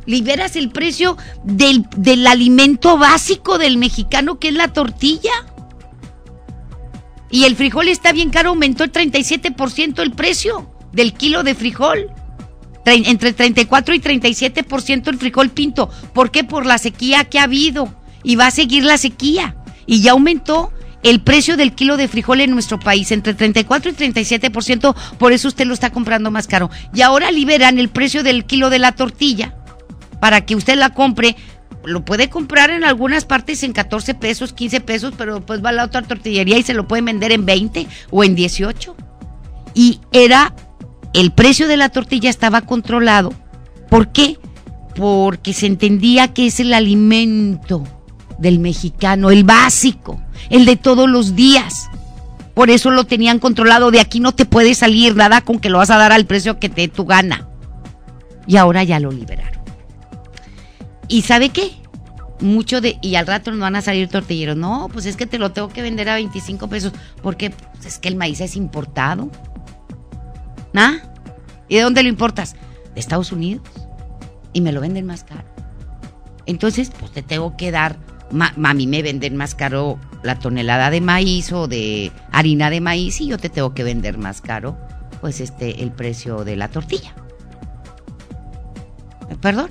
[0.06, 5.32] Liberas el precio del, del alimento básico del mexicano que es la tortilla.
[7.30, 12.10] Y el frijol está bien caro, aumentó el 37% el precio del kilo de frijol.
[12.84, 15.90] Entre 34 y 37% el frijol pinto.
[16.14, 16.44] ¿Por qué?
[16.44, 17.92] Por la sequía que ha habido.
[18.22, 19.56] Y va a seguir la sequía.
[19.86, 23.94] Y ya aumentó el precio del kilo de frijol en nuestro país entre 34 y
[23.94, 26.70] 37%, por eso usted lo está comprando más caro.
[26.94, 29.55] Y ahora liberan el precio del kilo de la tortilla
[30.20, 31.36] para que usted la compre.
[31.84, 35.72] Lo puede comprar en algunas partes en 14 pesos, 15 pesos, pero pues va a
[35.72, 38.96] la otra tortillería y se lo pueden vender en 20 o en 18.
[39.74, 40.52] Y era,
[41.12, 43.32] el precio de la tortilla estaba controlado.
[43.88, 44.38] ¿Por qué?
[44.96, 47.84] Porque se entendía que es el alimento
[48.38, 51.88] del mexicano, el básico, el de todos los días.
[52.54, 53.90] Por eso lo tenían controlado.
[53.90, 56.58] De aquí no te puede salir nada con que lo vas a dar al precio
[56.58, 57.46] que te dé tu gana.
[58.46, 59.55] Y ahora ya lo liberaron.
[61.08, 61.72] ¿Y sabe qué?
[62.40, 62.98] Mucho de.
[63.00, 64.56] Y al rato nos van a salir tortilleros.
[64.56, 66.92] No, pues es que te lo tengo que vender a 25 pesos.
[67.22, 69.30] Porque pues es que el maíz es importado.
[70.74, 70.98] ¿Ah?
[71.68, 72.54] ¿Y de dónde lo importas?
[72.94, 73.66] De Estados Unidos.
[74.52, 75.44] Y me lo venden más caro.
[76.46, 77.98] Entonces, pues te tengo que dar
[78.30, 83.20] a mí me venden más caro la tonelada de maíz o de harina de maíz
[83.20, 84.76] y yo te tengo que vender más caro,
[85.20, 87.14] pues este, el precio de la tortilla.
[89.40, 89.70] Perdón.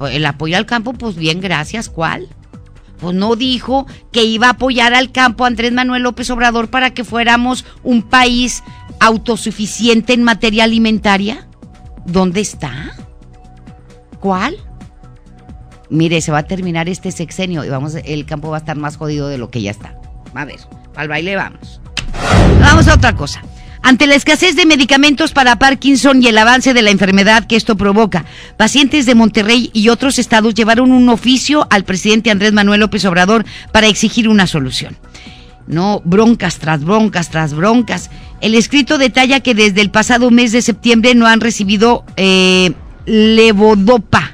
[0.00, 1.88] El apoyo al campo, pues bien, gracias.
[1.88, 2.28] ¿Cuál?
[2.98, 7.04] Pues no dijo que iba a apoyar al campo Andrés Manuel López Obrador para que
[7.04, 8.62] fuéramos un país
[9.00, 11.46] autosuficiente en materia alimentaria.
[12.06, 12.92] ¿Dónde está?
[14.20, 14.56] ¿Cuál?
[15.90, 18.96] mire, se va a terminar este sexenio y vamos, el campo va a estar más
[18.96, 19.94] jodido de lo que ya está.
[20.34, 20.58] A ver,
[20.96, 21.80] al baile vamos.
[22.60, 23.42] Vamos a otra cosa.
[23.86, 27.76] Ante la escasez de medicamentos para Parkinson y el avance de la enfermedad que esto
[27.76, 28.24] provoca,
[28.56, 33.44] pacientes de Monterrey y otros estados llevaron un oficio al presidente Andrés Manuel López Obrador
[33.72, 34.96] para exigir una solución.
[35.66, 38.08] No, broncas tras broncas tras broncas.
[38.40, 42.72] El escrito detalla que desde el pasado mes de septiembre no han recibido eh,
[43.04, 44.32] levodopa,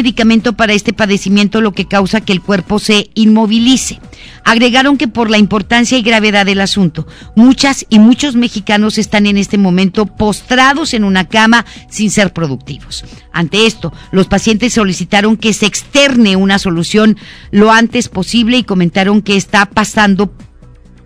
[0.00, 4.00] medicamento para este padecimiento lo que causa que el cuerpo se inmovilice.
[4.44, 9.36] Agregaron que por la importancia y gravedad del asunto, muchas y muchos mexicanos están en
[9.36, 13.04] este momento postrados en una cama sin ser productivos.
[13.30, 17.18] Ante esto, los pacientes solicitaron que se externe una solución
[17.50, 20.32] lo antes posible y comentaron que está pasando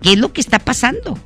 [0.02, 1.18] qué es lo que está pasando.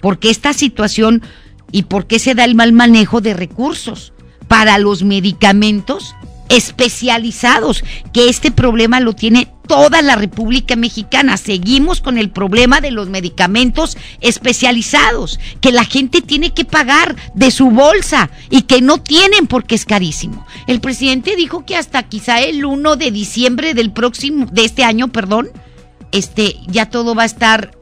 [0.00, 1.22] ¿Por qué esta situación
[1.70, 4.14] y por qué se da el mal manejo de recursos
[4.48, 6.14] para los medicamentos
[6.50, 7.82] especializados?
[8.12, 11.36] Que este problema lo tiene toda la República Mexicana.
[11.36, 17.50] Seguimos con el problema de los medicamentos especializados, que la gente tiene que pagar de
[17.50, 20.44] su bolsa y que no tienen porque es carísimo.
[20.66, 25.08] El presidente dijo que hasta quizá el 1 de diciembre del próximo de este año,
[25.08, 25.50] perdón,
[26.12, 27.78] este ya todo va a estar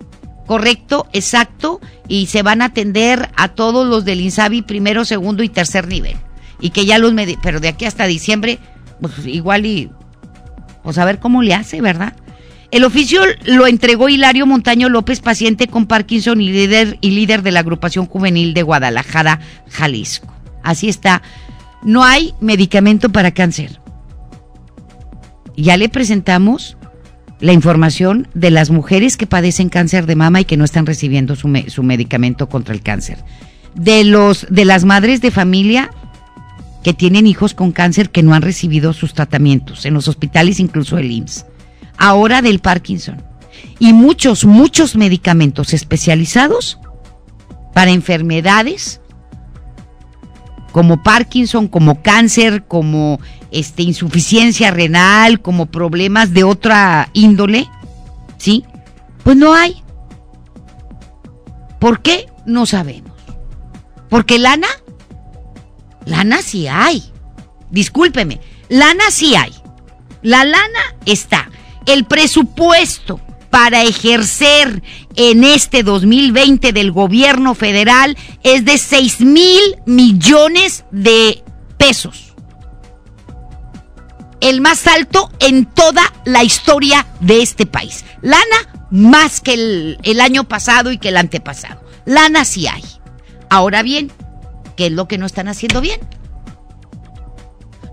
[0.46, 5.48] correcto, exacto y se van a atender a todos los del INSABI primero, segundo y
[5.48, 6.16] tercer nivel.
[6.60, 8.58] Y que ya los pero de aquí hasta diciembre
[9.00, 9.90] pues igual y
[10.82, 12.14] pues a ver cómo le hace, ¿verdad?
[12.70, 17.50] El oficio lo entregó Hilario Montaño López, paciente con Parkinson y líder, y líder de
[17.50, 19.40] la agrupación juvenil de Guadalajara,
[19.70, 20.32] Jalisco.
[20.62, 21.22] Así está.
[21.82, 23.80] No hay medicamento para cáncer.
[25.56, 26.76] Ya le presentamos
[27.40, 31.36] la información de las mujeres que padecen cáncer de mama y que no están recibiendo
[31.36, 33.24] su, su medicamento contra el cáncer.
[33.74, 35.90] De, los, de las madres de familia
[36.88, 40.96] que tienen hijos con cáncer que no han recibido sus tratamientos en los hospitales, incluso
[40.96, 41.44] el IMSS.
[41.98, 43.22] Ahora del Parkinson.
[43.78, 46.78] Y muchos, muchos medicamentos especializados
[47.74, 49.02] para enfermedades
[50.72, 53.20] como Parkinson, como cáncer, como
[53.50, 57.68] este insuficiencia renal, como problemas de otra índole,
[58.38, 58.64] ¿sí?
[59.24, 59.82] Pues no hay.
[61.80, 62.30] ¿Por qué?
[62.46, 63.12] No sabemos.
[64.08, 64.68] Porque lana,
[66.08, 67.02] lana sí hay.
[67.70, 69.54] Discúlpeme, lana sí hay.
[70.22, 71.50] La lana está.
[71.86, 74.82] El presupuesto para ejercer
[75.16, 81.42] en este 2020 del gobierno federal es de 6 mil millones de
[81.76, 82.34] pesos.
[84.40, 88.04] El más alto en toda la historia de este país.
[88.22, 91.82] Lana más que el, año pasado y que el antepasado.
[92.04, 92.84] Lana sí hay.
[93.50, 94.12] Ahora bien,
[94.78, 96.00] ¿qué es lo que no están haciendo bien?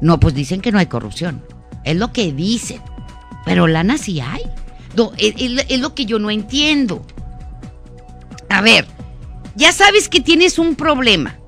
[0.02, 1.43] No, pues dicen que no hay corrupción.
[1.84, 2.80] Es lo que dicen.
[3.43, 4.43] Pero lana sí hay.
[5.17, 7.04] Es lo que yo no entiendo.
[8.50, 8.86] A ver,
[9.56, 11.39] ya sabes que tienes un problema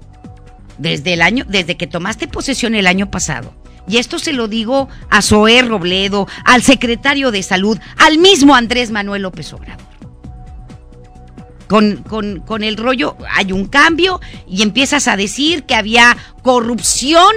[0.79, 3.53] desde el año, desde que tomaste posesión el año pasado.
[3.87, 8.89] Y esto se lo digo a Zoé Robledo, al secretario de Salud, al mismo Andrés
[8.89, 9.86] Manuel López Obrador.
[11.67, 17.31] Con, con- con el rollo hay un cambio y empiezas a decir que había corrupción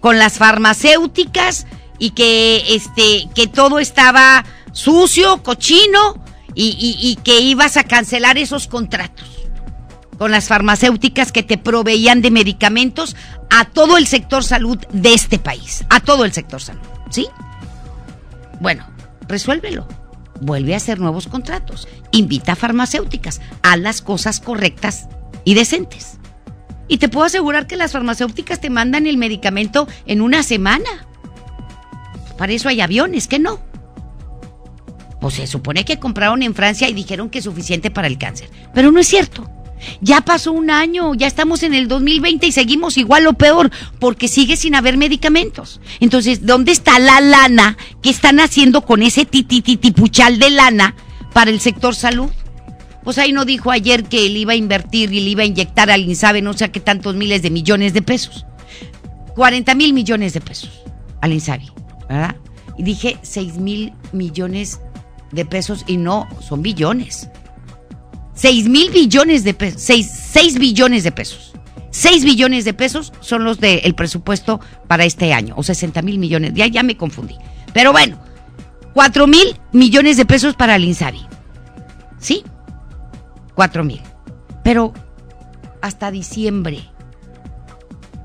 [0.00, 1.66] con las farmacéuticas
[1.98, 8.38] y que este que todo estaba sucio, cochino y, y- y que ibas a cancelar
[8.38, 9.28] esos contratos
[10.16, 13.14] con las farmacéuticas que te proveían de medicamentos
[13.50, 17.26] a todo el sector salud de este país, a todo el sector salud, ¿sí?
[18.60, 18.86] Bueno,
[19.28, 19.86] resuélvelo.
[20.40, 21.86] Vuelve a hacer nuevos contratos.
[22.10, 23.40] Invita a farmacéuticas.
[23.62, 25.08] Haz las cosas correctas
[25.44, 26.18] y decentes.
[26.88, 31.06] Y te puedo asegurar que las farmacéuticas te mandan el medicamento en una semana.
[32.36, 33.60] Para eso hay aviones, que no.
[35.20, 38.50] Pues se supone que compraron en Francia y dijeron que es suficiente para el cáncer.
[38.74, 39.48] Pero no es cierto.
[40.00, 44.28] Ya pasó un año, ya estamos en el 2020 y seguimos igual o peor, porque
[44.28, 45.80] sigue sin haber medicamentos.
[46.00, 50.94] Entonces, ¿dónde está la lana que están haciendo con ese titititipuchal de lana
[51.32, 52.30] para el sector salud?
[53.02, 55.90] Pues ahí no dijo ayer que él iba a invertir y le iba a inyectar
[55.90, 58.44] al INSABE no sé qué tantos miles de millones de pesos.
[59.34, 60.82] 40 mil millones de pesos
[61.22, 61.70] al INSABI,
[62.08, 62.36] ¿verdad?
[62.76, 64.80] Y dije 6 mil millones
[65.32, 67.28] de pesos y no, son billones.
[68.40, 71.52] 6 mil billones de pesos, 6, billones de pesos.
[71.90, 76.54] 6 billones de pesos son los del presupuesto para este año, o 60 mil millones,
[76.54, 77.36] ya, ya me confundí.
[77.74, 78.18] Pero bueno,
[78.94, 81.20] 4 mil millones de pesos para el INSABI.
[82.18, 82.42] ¿Sí?
[83.56, 84.00] 4 mil.
[84.64, 84.94] Pero
[85.82, 86.88] hasta diciembre.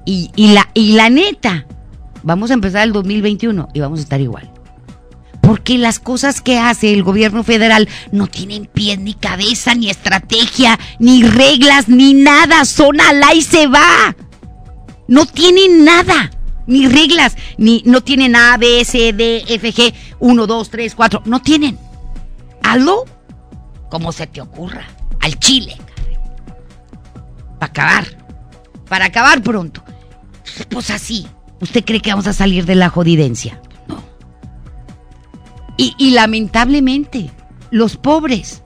[0.06, 1.68] Y, y la, y la neta,
[2.24, 4.50] vamos a empezar el 2021 y vamos a estar igual.
[5.46, 10.80] Porque las cosas que hace el gobierno federal no tienen pie ni cabeza, ni estrategia,
[10.98, 12.66] ni reglas, ni nada.
[12.66, 14.16] Son alá y se va.
[15.08, 16.32] No tienen nada.
[16.66, 21.22] Ni reglas, ni no tienen A, B, C, D, F, G, 1, 2, 3, 4.
[21.26, 21.78] No tienen.
[22.64, 23.06] Hazlo
[23.92, 24.88] como se te ocurra.
[25.22, 25.78] Al chile.
[27.60, 28.06] Para acabar.
[28.90, 29.84] Para acabar pronto.
[30.70, 31.28] Pues así.
[31.62, 33.62] ¿Usted cree que vamos a salir de la jodidencia?
[35.78, 37.32] Y, lamentablemente,
[37.70, 38.64] los pobres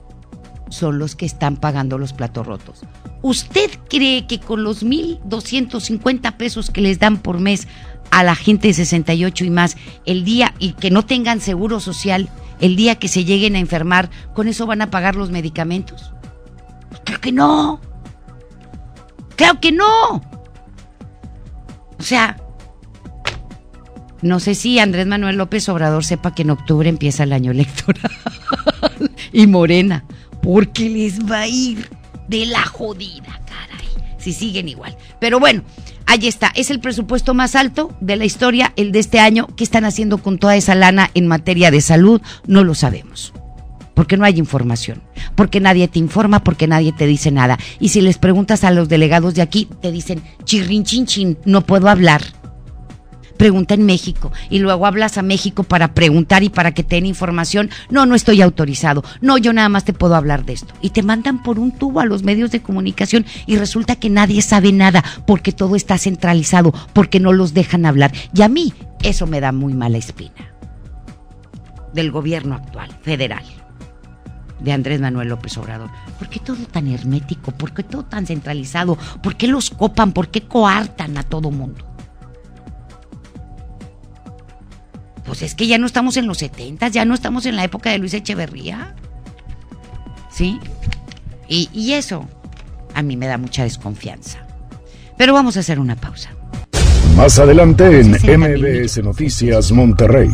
[0.68, 2.80] son los que están pagando los platos rotos.
[3.22, 7.66] ¿Usted cree que con los 1.250 pesos que les dan por mes
[8.10, 9.76] a la gente de 68 y más
[10.06, 12.28] el día y que no tengan seguro social,
[12.60, 16.12] el día que se lleguen a enfermar, ¿con eso van a pagar los medicamentos?
[16.88, 17.80] Pues claro que no.
[19.36, 20.22] Claro que no.
[21.98, 22.36] O sea,
[24.22, 28.10] no sé si Andrés Manuel López Obrador sepa que en octubre empieza el año electoral.
[29.32, 30.04] y Morena,
[30.42, 31.88] porque les va a ir
[32.28, 33.88] de la jodida, caray.
[34.18, 34.96] Si siguen igual.
[35.18, 35.62] Pero bueno,
[36.06, 36.52] ahí está.
[36.54, 39.48] Es el presupuesto más alto de la historia, el de este año.
[39.56, 42.20] ¿Qué están haciendo con toda esa lana en materia de salud?
[42.46, 43.32] No lo sabemos.
[43.94, 45.02] Porque no hay información.
[45.34, 47.58] Porque nadie te informa, porque nadie te dice nada.
[47.80, 51.62] Y si les preguntas a los delegados de aquí, te dicen, chirrin chin chin, no
[51.62, 52.22] puedo hablar
[53.40, 57.06] pregunta en México y luego hablas a México para preguntar y para que te den
[57.06, 57.70] información.
[57.88, 59.02] No, no estoy autorizado.
[59.22, 60.74] No, yo nada más te puedo hablar de esto.
[60.82, 64.42] Y te mandan por un tubo a los medios de comunicación y resulta que nadie
[64.42, 68.12] sabe nada porque todo está centralizado, porque no los dejan hablar.
[68.34, 70.52] Y a mí eso me da muy mala espina.
[71.94, 73.42] Del gobierno actual, federal
[74.60, 75.88] de Andrés Manuel López Obrador.
[76.18, 77.52] ¿Por qué todo tan hermético?
[77.52, 78.98] ¿Por qué todo tan centralizado?
[79.22, 80.12] ¿Por qué los copan?
[80.12, 81.89] ¿Por qué coartan a todo mundo?
[85.30, 87.90] Pues es que ya no estamos en los 70, ya no estamos en la época
[87.90, 88.96] de Luis Echeverría.
[90.28, 90.58] ¿Sí?
[91.48, 92.28] Y, y eso
[92.96, 94.38] a mí me da mucha desconfianza.
[95.16, 96.30] Pero vamos a hacer una pausa.
[97.14, 100.30] Más adelante en MBS Noticias Monterrey.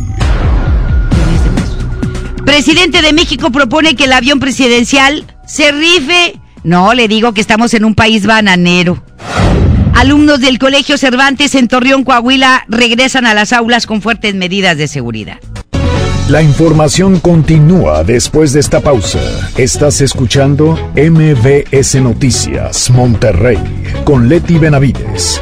[2.43, 6.41] Presidente de México propone que el avión presidencial se rife.
[6.63, 9.03] No, le digo que estamos en un país bananero.
[9.97, 14.87] Alumnos del Colegio Cervantes en Torreón, Coahuila, regresan a las aulas con fuertes medidas de
[14.87, 15.39] seguridad.
[16.29, 19.19] La información continúa después de esta pausa.
[19.57, 23.57] Estás escuchando MBS Noticias Monterrey
[24.05, 25.41] con Leti Benavides.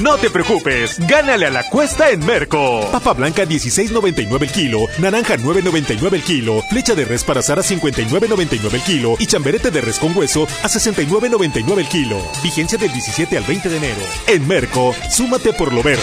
[0.00, 2.88] No te preocupes, gánale a la cuesta en Merco.
[2.90, 7.62] Papa blanca 16.99 el kilo, naranja 9.99 el kilo, flecha de res para asar a
[7.62, 12.16] 59.99 el kilo y chamberete de res con hueso a 69.99 el kilo.
[12.42, 14.06] Vigencia del 17 al 20 de enero.
[14.26, 16.02] En Merco, súmate por lo verde.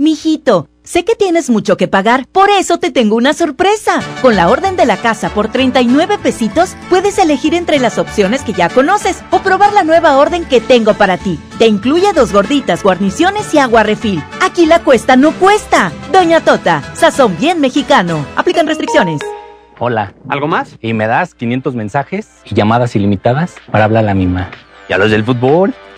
[0.00, 4.00] Mijito, sé que tienes mucho que pagar, por eso te tengo una sorpresa.
[4.22, 8.52] Con la orden de la casa por 39 pesitos, puedes elegir entre las opciones que
[8.52, 11.40] ya conoces o probar la nueva orden que tengo para ti.
[11.58, 14.22] Te incluye dos gorditas, guarniciones y agua refil.
[14.40, 15.90] Aquí la cuesta no cuesta.
[16.12, 18.24] Doña Tota, sazón bien mexicano.
[18.36, 19.20] Aplican restricciones.
[19.80, 20.14] Hola.
[20.28, 20.76] ¿Algo más?
[20.80, 24.48] Y me das 500 mensajes y llamadas ilimitadas para hablar a la misma.
[24.88, 25.74] ¿Y a los del fútbol?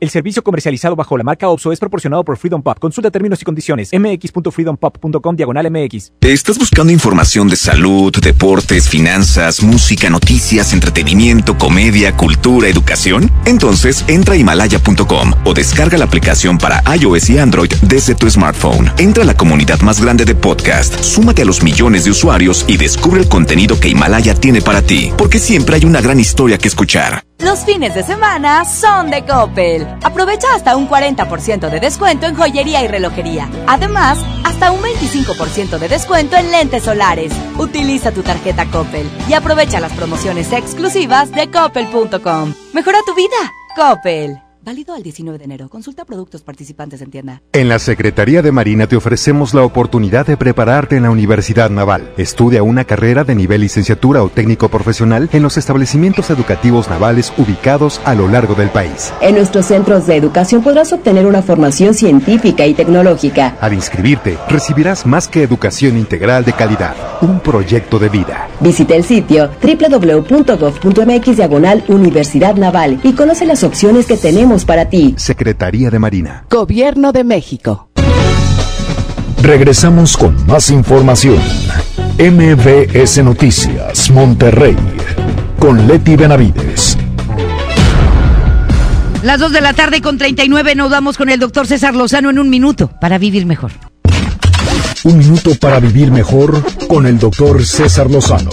[0.00, 2.78] El servicio comercializado bajo la marca OPSO es proporcionado por Freedom Pop.
[2.78, 3.90] Consulta términos y condiciones.
[3.92, 6.12] mx.freedompop.com diagonal mx.
[6.20, 13.30] ¿Estás buscando información de salud, deportes, finanzas, música, noticias, entretenimiento, comedia, cultura, educación?
[13.44, 18.92] Entonces entra a himalaya.com o descarga la aplicación para iOS y Android desde tu smartphone.
[18.98, 22.76] Entra a la comunidad más grande de podcast, súmate a los millones de usuarios y
[22.76, 26.68] descubre el contenido que Himalaya tiene para ti, porque siempre hay una gran historia que
[26.68, 27.27] escuchar.
[27.40, 29.86] Los fines de semana son de Coppel.
[30.02, 33.48] Aprovecha hasta un 40% de descuento en joyería y relojería.
[33.68, 37.32] Además, hasta un 25% de descuento en lentes solares.
[37.56, 42.54] Utiliza tu tarjeta Coppel y aprovecha las promociones exclusivas de coppel.com.
[42.72, 43.36] Mejora tu vida.
[43.76, 44.47] Coppel.
[44.68, 45.70] Válido al 19 de enero.
[45.70, 47.40] Consulta productos participantes en tienda.
[47.54, 52.12] En la Secretaría de Marina te ofrecemos la oportunidad de prepararte en la Universidad Naval.
[52.18, 58.02] Estudia una carrera de nivel licenciatura o técnico profesional en los establecimientos educativos navales ubicados
[58.04, 59.10] a lo largo del país.
[59.22, 63.56] En nuestros centros de educación podrás obtener una formación científica y tecnológica.
[63.62, 68.50] Al inscribirte, recibirás más que educación integral de calidad, un proyecto de vida.
[68.60, 75.14] Visita el sitio www.gov.mx diagonal Universidad Naval y conoce las opciones que tenemos para ti.
[75.16, 76.44] Secretaría de Marina.
[76.50, 77.88] Gobierno de México.
[79.42, 81.38] Regresamos con más información.
[82.18, 84.76] MBS Noticias, Monterrey,
[85.58, 86.98] con Leti Benavides.
[89.22, 92.38] Las 2 de la tarde con 39 nos vamos con el doctor César Lozano en
[92.38, 93.72] un minuto para vivir mejor.
[95.04, 98.50] Un minuto para vivir mejor con el doctor César Lozano.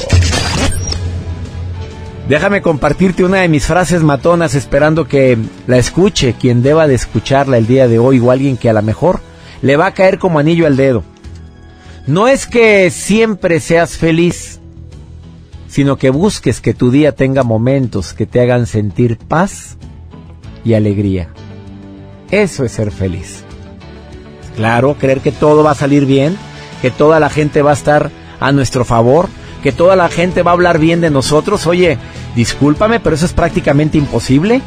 [2.28, 7.58] Déjame compartirte una de mis frases matonas esperando que la escuche quien deba de escucharla
[7.58, 9.20] el día de hoy o alguien que a lo mejor
[9.62, 11.04] le va a caer como anillo al dedo.
[12.08, 14.60] No es que siempre seas feliz,
[15.68, 19.78] sino que busques que tu día tenga momentos que te hagan sentir paz
[20.64, 21.30] y alegría.
[22.32, 23.44] Eso es ser feliz.
[24.56, 26.38] Claro, creer que todo va a salir bien,
[26.82, 28.10] que toda la gente va a estar
[28.40, 29.30] a nuestro favor,
[29.66, 31.66] que toda la gente va a hablar bien de nosotros.
[31.66, 31.98] Oye,
[32.36, 34.62] discúlpame, pero eso es prácticamente imposible.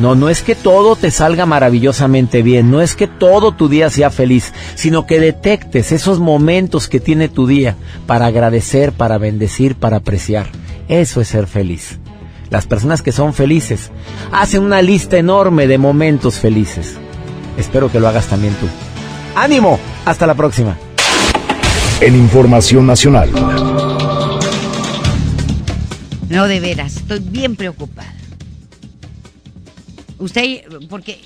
[0.00, 3.88] No, no es que todo te salga maravillosamente bien, no es que todo tu día
[3.88, 7.76] sea feliz, sino que detectes esos momentos que tiene tu día
[8.08, 10.48] para agradecer, para bendecir, para apreciar.
[10.88, 12.00] Eso es ser feliz.
[12.50, 13.92] Las personas que son felices
[14.32, 16.96] hacen una lista enorme de momentos felices.
[17.56, 18.66] Espero que lo hagas también tú.
[19.36, 19.78] ¡Ánimo!
[20.04, 20.76] Hasta la próxima.
[22.00, 23.30] En Información Nacional.
[26.30, 28.14] No, de veras, estoy bien preocupada.
[30.18, 31.20] Usted, porque,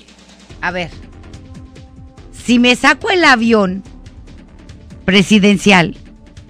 [0.61, 0.89] a ver,
[2.45, 3.83] si me saco el avión
[5.05, 5.95] presidencial,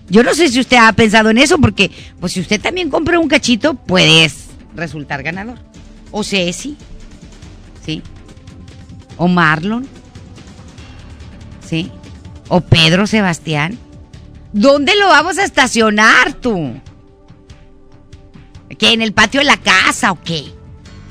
[0.07, 1.91] yo no sé si usted ha pensado en eso, porque,
[2.21, 5.59] pues si usted también compra un cachito, puedes resultar ganador.
[6.11, 6.77] O Ceci,
[7.85, 8.01] ¿sí?
[9.17, 9.85] O Marlon,
[11.67, 11.91] ¿sí?
[12.47, 13.77] O Pedro Sebastián.
[14.53, 16.79] ¿Dónde lo vamos a estacionar tú?
[18.77, 18.93] ¿Qué?
[18.93, 20.45] ¿En el patio de la casa o qué?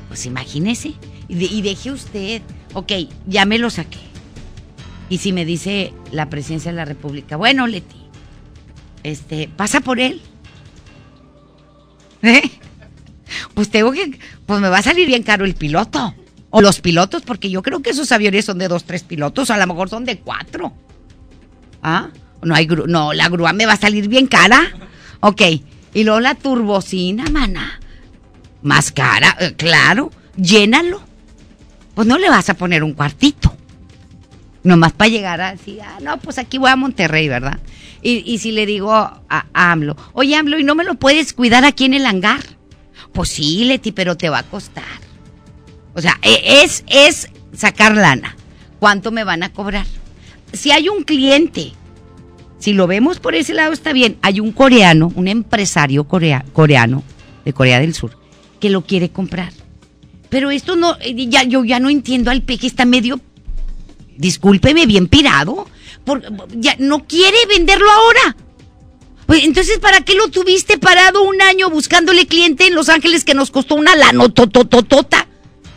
[0.09, 0.95] Pues imagínese.
[1.29, 2.43] Y, de- y deje usted.
[2.75, 2.93] Ok,
[3.27, 3.99] ya me lo saqué.
[5.09, 7.97] Y si me dice la presidencia de la República, bueno, Leti,
[9.03, 10.21] este, pasa por él.
[12.23, 12.43] ¿Eh?
[13.55, 16.15] Pues tengo que, pues me va a salir bien caro el piloto.
[16.51, 19.57] O los pilotos, porque yo creo que esos aviones son de dos, tres pilotos, a
[19.59, 20.73] lo mejor son de cuatro.
[21.83, 22.11] ¿Ah?
[22.43, 24.61] No hay gru- no, la grúa me va a salir bien cara.
[25.21, 25.43] Ok.
[25.95, 27.81] Y luego la turbocina, mana.
[28.63, 30.11] Más cara, eh, claro.
[30.37, 31.03] Llénalo.
[31.95, 33.57] Pues no le vas a poner un cuartito.
[34.65, 37.61] Nomás para llegar así, ah, no, pues aquí voy a Monterrey, ¿verdad?
[38.03, 41.35] Y, y si le digo a, a AMLO, oye AMLO, ¿y no me lo puedes
[41.35, 42.41] cuidar aquí en el hangar?
[43.13, 44.85] Pues sí, Leti, pero te va a costar.
[45.95, 48.37] O sea, e- es, es sacar lana.
[48.81, 49.87] ¿Cuánto me van a cobrar?
[50.53, 51.73] Si hay un cliente,
[52.65, 57.03] si lo vemos por ese lado está bien, hay un coreano, un empresario corea- coreano
[57.45, 58.17] de Corea del Sur,
[58.59, 59.53] que lo quiere comprar.
[60.31, 63.21] Pero esto no, eh, ya, yo ya no entiendo al peje, está medio,
[64.17, 65.69] discúlpeme, bien pirado.
[66.07, 66.23] Por,
[66.57, 68.37] ya no quiere venderlo ahora.
[69.27, 73.35] Pues, entonces, ¿para qué lo tuviste parado un año buscándole cliente en Los Ángeles que
[73.35, 75.29] nos costó una lana totototota?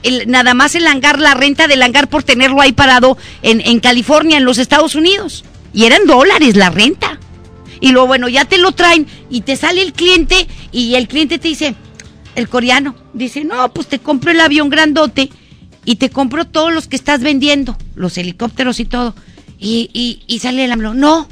[0.04, 3.82] El, nada más el hangar, la renta del hangar por tenerlo ahí parado en, en
[3.82, 5.44] California, en los Estados Unidos.
[5.78, 7.20] Y eran dólares la renta.
[7.80, 11.38] Y luego, bueno, ya te lo traen y te sale el cliente y el cliente
[11.38, 11.76] te dice,
[12.34, 15.30] el coreano, dice, no, pues te compro el avión grandote
[15.86, 19.14] y te compro todos los que estás vendiendo, los helicópteros y todo.
[19.60, 21.28] Y, y, y sale el AMLO, no,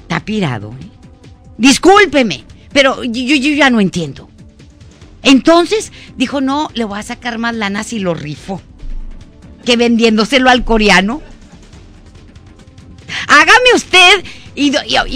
[0.00, 0.74] está pirado.
[0.80, 0.86] ¿eh?
[1.56, 4.28] Discúlpeme, pero yo, yo ya no entiendo.
[5.22, 8.60] Entonces dijo, no, le voy a sacar más lana si lo rifo.
[9.64, 11.22] Que vendiéndoselo al coreano.
[13.26, 14.24] Hágame usted.
[14.54, 14.70] Y,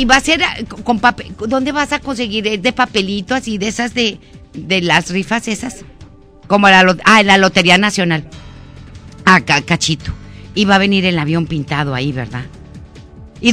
[0.05, 1.34] va a ser ah, con papel.
[1.49, 2.47] ¿Dónde vas a conseguir?
[2.47, 4.18] ¿Es de papelito así, de esas de,
[4.55, 5.84] de las rifas esas?
[6.47, 8.24] Como la, ah, la Lotería Nacional.
[9.24, 10.12] Acá, ah, cachito.
[10.55, 12.45] Y va a venir el avión pintado ahí, ¿verdad?
[13.40, 13.53] Y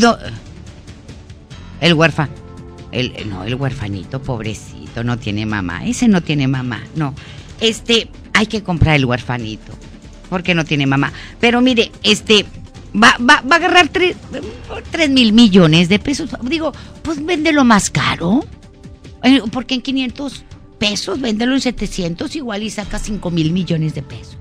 [1.82, 2.34] el huérfano.
[2.92, 5.86] El, no, el huérfanito, pobrecito, no tiene mamá.
[5.86, 7.14] Ese no tiene mamá, no.
[7.60, 9.74] Este, hay que comprar el huérfanito.
[10.30, 11.12] Porque no tiene mamá.
[11.40, 12.46] Pero mire, este,
[12.96, 14.16] va, va, va a agarrar tres,
[15.10, 16.30] mil millones de pesos.
[16.44, 16.72] Digo,
[17.02, 18.46] pues véndelo más caro.
[19.24, 20.46] Eh, porque en 500
[20.80, 24.38] pesos, véndelo en 700 igual y saca 5 mil millones de pesos.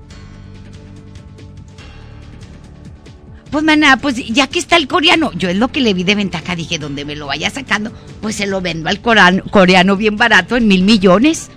[3.51, 6.13] Pues maná, pues ya que está el coreano, yo es lo que le vi de
[6.13, 7.91] ventaja, dije, donde me lo vaya sacando,
[8.21, 11.49] pues se lo vendo al coreano, bien barato en mil millones.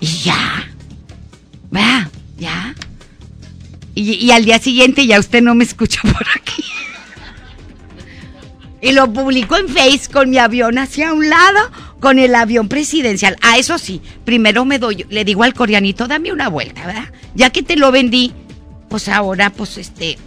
[0.00, 0.64] Y ya.
[1.74, 2.74] Va, ya.
[3.98, 6.62] Y, al día siguiente ya usted no me escucha por aquí.
[8.82, 11.58] Y lo publico en Face con mi avión hacia un lado,
[11.98, 13.36] con el avión presidencial.
[13.40, 17.10] Ah, eso sí, primero me doy, le digo al coreanito, dame una vuelta, ¿verdad?
[17.34, 18.34] Ya que te lo vendí,
[18.90, 20.18] pues ahora, pues este,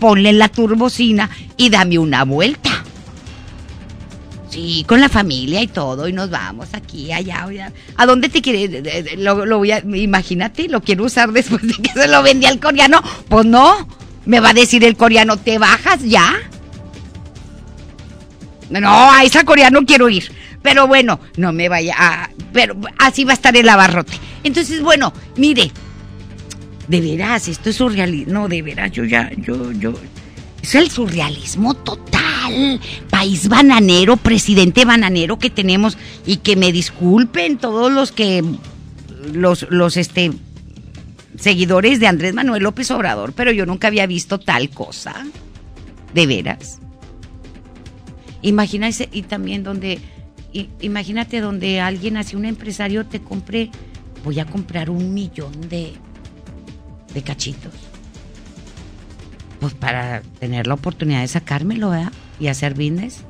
[0.00, 2.77] ponle la turbocina y dame una vuelta.
[4.58, 7.72] Sí, con la familia y todo, y nos vamos aquí, allá, allá.
[7.94, 9.16] ¿A dónde te quieres?
[9.16, 13.00] Lo, voy a, imagínate, lo quiero usar después de que se lo vendí al coreano.
[13.28, 13.86] Pues no,
[14.26, 16.34] me va a decir el coreano, ¿te bajas ya?
[18.68, 20.32] No, a esa coreano quiero ir.
[20.60, 22.30] Pero bueno, no me vaya a...
[22.52, 24.14] Pero así va a estar el abarrote.
[24.42, 25.70] Entonces, bueno, mire,
[26.88, 28.32] de veras, esto es surrealismo.
[28.32, 29.94] No, de veras, yo ya, yo, yo.
[30.62, 32.80] Es el surrealismo total.
[33.10, 35.96] País bananero, presidente bananero que tenemos.
[36.26, 38.44] Y que me disculpen todos los que.
[39.32, 40.32] Los, los, este.
[41.38, 45.26] Seguidores de Andrés Manuel López Obrador, pero yo nunca había visto tal cosa.
[46.12, 46.80] De veras.
[48.42, 50.00] Imagínate, y también donde.
[50.80, 53.70] imagínate donde alguien, así un empresario, te compre.
[54.24, 55.92] Voy a comprar un millón de
[57.14, 57.72] de cachitos.
[59.60, 62.12] Pues para tener la oportunidad de sacármelo, ¿verdad?
[62.38, 63.24] Y hacer business.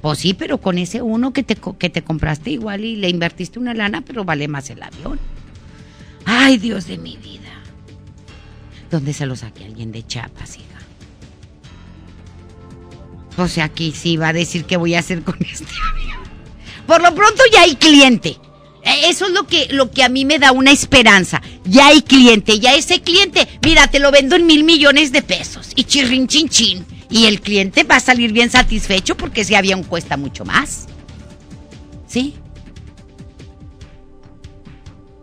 [0.00, 3.58] Pues sí, pero con ese uno que te, que te compraste igual y le invertiste
[3.58, 5.18] una lana, pero vale más el avión.
[6.24, 7.50] Ay, Dios de mi vida.
[8.90, 10.78] ¿Dónde se lo saque alguien de Chiapas, hija?
[13.36, 16.18] O sea, aquí sí va a decir qué voy a hacer con este avión.
[16.86, 18.36] Por lo pronto ya hay cliente.
[18.82, 21.42] Eh, eso es lo que, lo que a mí me da una esperanza.
[21.64, 25.72] Ya hay cliente, ya ese cliente, mira, te lo vendo en mil millones de pesos.
[25.74, 26.86] Y chirrin chin chin.
[27.10, 30.86] Y el cliente va a salir bien satisfecho porque ese avión cuesta mucho más.
[32.06, 32.34] ¿Sí?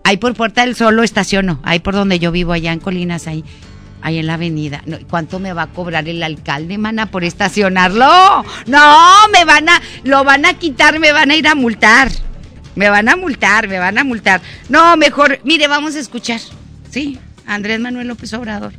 [0.03, 1.59] Ahí por Puerta del Sol lo estaciono.
[1.63, 3.43] Ahí por donde yo vivo, allá en Colinas, ahí.
[4.01, 4.83] Ahí en la avenida.
[5.09, 8.05] ¿Cuánto me va a cobrar el alcalde, mana, por estacionarlo?
[8.67, 12.11] No, me van a, lo van a quitar, me van a ir a multar.
[12.75, 14.41] Me van a multar, me van a multar.
[14.69, 16.41] No, mejor, mire, vamos a escuchar.
[16.91, 18.73] Sí, Andrés Manuel López Obrador.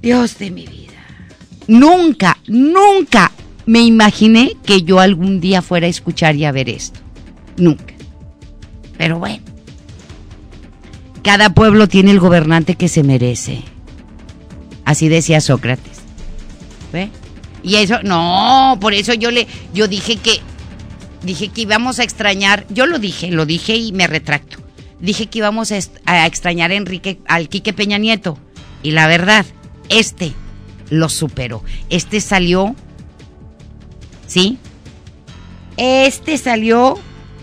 [0.00, 0.92] Dios de mi vida.
[1.68, 3.30] Nunca, nunca
[3.66, 7.00] me imaginé que yo algún día fuera a escuchar y a ver esto.
[7.56, 7.94] Nunca.
[8.98, 9.42] Pero bueno.
[11.22, 13.62] Cada pueblo tiene el gobernante que se merece.
[14.84, 16.00] Así decía Sócrates.
[16.92, 17.10] ¿Ve?
[17.62, 20.40] Y eso, no, por eso yo le, yo dije que
[21.22, 24.58] dije que íbamos a extrañar, yo lo dije, lo dije y me retracto.
[25.00, 28.38] Dije que íbamos a, extrañar a Enrique, al Quique Peña Nieto.
[28.82, 29.44] Y la verdad,
[29.88, 30.32] este
[30.90, 31.64] lo superó.
[31.90, 32.76] Este salió,
[34.26, 34.58] ¿sí?
[35.76, 36.98] Este salió,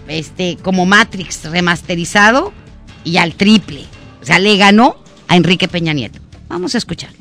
[0.07, 2.53] este, como Matrix remasterizado
[3.03, 3.85] y al triple.
[4.21, 6.19] O sea, le ganó a Enrique Peña Nieto.
[6.47, 7.11] Vamos a escuchar.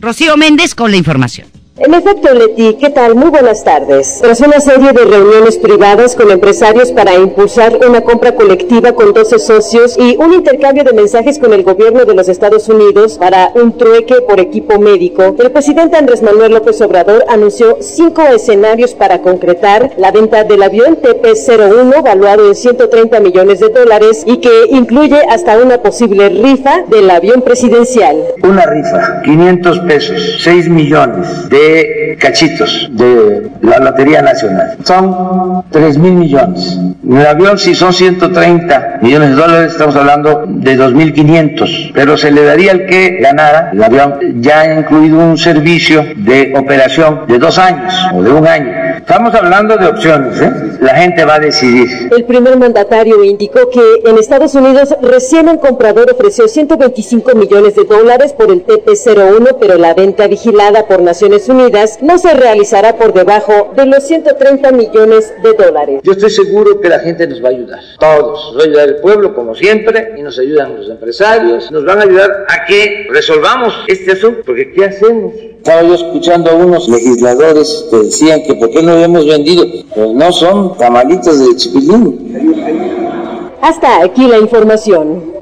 [0.00, 1.59] Rocío Méndez con la información.
[1.76, 3.14] En efecto, Leti, ¿qué tal?
[3.14, 4.18] Muy buenas tardes.
[4.20, 9.38] Tras una serie de reuniones privadas con empresarios para impulsar una compra colectiva con 12
[9.38, 13.78] socios y un intercambio de mensajes con el gobierno de los Estados Unidos para un
[13.78, 19.92] trueque por equipo médico, el presidente Andrés Manuel López Obrador anunció cinco escenarios para concretar
[19.96, 25.56] la venta del avión TP-01 valuado en 130 millones de dólares y que incluye hasta
[25.56, 28.16] una posible rifa del avión presidencial.
[28.42, 31.69] Una rifa, 500 pesos, 6 millones de
[32.18, 34.76] cachitos de la Lotería Nacional.
[34.84, 36.78] Son 3 mil millones.
[37.04, 41.92] En el avión, si son 130 millones de dólares, estamos hablando de 2.500.
[41.94, 46.52] Pero se le daría al que ganara el avión, ya ha incluido un servicio de
[46.56, 48.72] operación de dos años o de un año.
[48.98, 50.52] Estamos hablando de opciones, ¿eh?
[50.80, 52.10] La gente va a decidir.
[52.16, 57.84] El primer mandatario indicó que en Estados Unidos recién un comprador ofreció 125 millones de
[57.84, 63.12] dólares por el TP-01, pero la venta vigilada por Naciones Unidas no se realizará por
[63.12, 66.00] debajo de los 130 millones de dólares.
[66.02, 67.80] Yo estoy seguro que la gente nos va a ayudar.
[67.98, 68.52] Todos.
[68.52, 71.70] Nos va a ayudar el pueblo, como siempre, y nos ayudan los empresarios.
[71.70, 74.42] Nos van a ayudar a que resolvamos este asunto.
[74.46, 75.34] Porque ¿qué hacemos?
[75.34, 79.66] Estaba yo escuchando a unos legisladores que decían que por qué no habíamos vendido.
[79.94, 83.50] Pues no son tamalitos de chipilín.
[83.60, 85.34] Hasta aquí la información.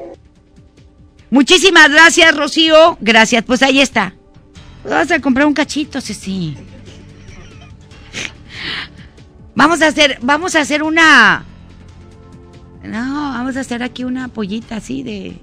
[1.29, 2.97] Muchísimas gracias, Rocío.
[2.99, 4.15] Gracias, pues ahí está.
[4.83, 6.57] Vamos a comprar un cachito, sí.
[9.55, 11.43] Vamos a hacer, vamos a hacer una.
[12.83, 15.41] No, vamos a hacer aquí una pollita así de.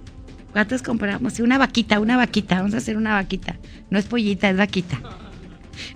[0.53, 1.35] ¿Cuántos compramos?
[1.35, 2.57] Sí, una vaquita, una vaquita.
[2.57, 3.57] Vamos a hacer una vaquita.
[3.91, 4.99] No es pollita, es vaquita.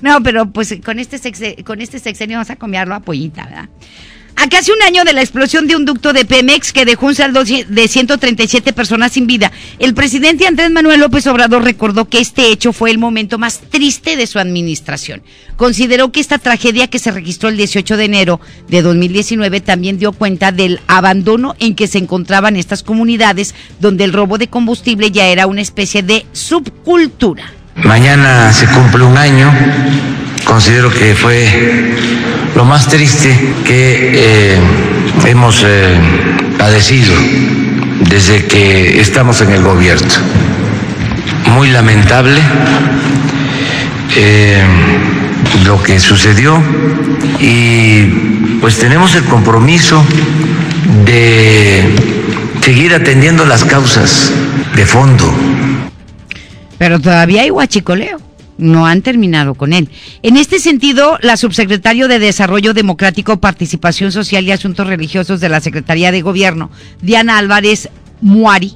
[0.03, 3.69] No, pero pues con este, con este sexenio vamos a cambiarlo a pollita, ¿verdad?
[4.43, 7.15] A casi un año de la explosión de un ducto de Pemex que dejó un
[7.15, 12.47] saldo de 137 personas sin vida, el presidente Andrés Manuel López Obrador recordó que este
[12.47, 15.21] hecho fue el momento más triste de su administración.
[15.57, 20.13] Consideró que esta tragedia que se registró el 18 de enero de 2019 también dio
[20.13, 25.27] cuenta del abandono en que se encontraban estas comunidades, donde el robo de combustible ya
[25.27, 27.45] era una especie de subcultura.
[27.75, 29.53] Mañana se cumple un año,
[30.47, 34.59] considero que fue lo más triste que eh,
[35.27, 35.99] hemos eh,
[36.59, 37.15] padecido
[38.09, 40.09] desde que estamos en el gobierno.
[41.55, 42.41] Muy lamentable
[44.17, 44.63] eh,
[45.65, 46.63] lo que sucedió
[47.41, 48.05] y
[48.61, 50.05] pues tenemos el compromiso
[51.05, 51.95] de
[52.63, 54.33] seguir atendiendo las causas
[54.77, 55.33] de fondo
[56.81, 58.30] pero todavía hay huachicoleo.
[58.61, 59.89] No han terminado con él.
[60.23, 65.61] En este sentido, la subsecretario de Desarrollo Democrático, Participación Social y Asuntos Religiosos de la
[65.61, 67.89] Secretaría de Gobierno, Diana Álvarez
[68.21, 68.75] Muari,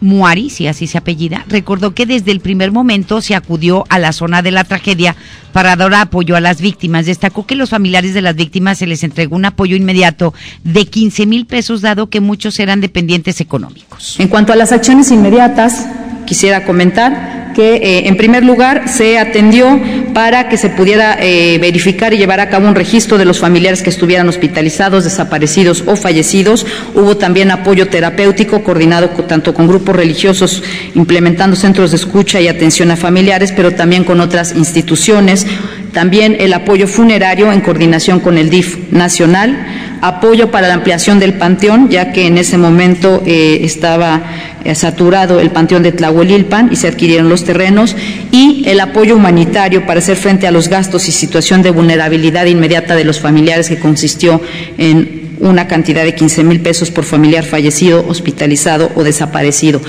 [0.00, 4.12] Muari, si así se apellida, recordó que desde el primer momento se acudió a la
[4.12, 5.14] zona de la tragedia
[5.52, 7.06] para dar apoyo a las víctimas.
[7.06, 10.32] Destacó que los familiares de las víctimas se les entregó un apoyo inmediato
[10.64, 14.16] de 15 mil pesos, dado que muchos eran dependientes económicos.
[14.18, 15.86] En cuanto a las acciones inmediatas,
[16.26, 19.78] quisiera comentar que eh, en primer lugar se atendió
[20.14, 23.82] para que se pudiera eh, verificar y llevar a cabo un registro de los familiares
[23.82, 26.64] que estuvieran hospitalizados, desaparecidos o fallecidos.
[26.94, 30.62] Hubo también apoyo terapéutico coordinado tanto con grupos religiosos
[30.94, 35.46] implementando centros de escucha y atención a familiares, pero también con otras instituciones.
[35.92, 39.66] También el apoyo funerario en coordinación con el DIF nacional,
[40.00, 44.22] apoyo para la ampliación del panteón, ya que en ese momento eh, estaba
[44.64, 47.96] eh, saturado el panteón de Tlahuelilpan y se adquirieron los terrenos,
[48.30, 52.94] y el apoyo humanitario para hacer frente a los gastos y situación de vulnerabilidad inmediata
[52.94, 54.40] de los familiares, que consistió
[54.78, 59.80] en una cantidad de 15 mil pesos por familiar fallecido, hospitalizado o desaparecido.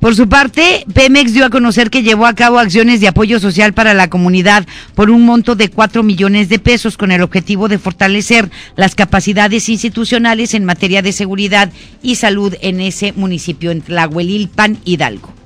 [0.00, 3.72] Por su parte, Pemex dio a conocer que llevó a cabo acciones de apoyo social
[3.72, 7.78] para la comunidad por un monto de 4 millones de pesos con el objetivo de
[7.78, 14.78] fortalecer las capacidades institucionales en materia de seguridad y salud en ese municipio, en Tlahuelilpan,
[14.84, 15.37] Hidalgo.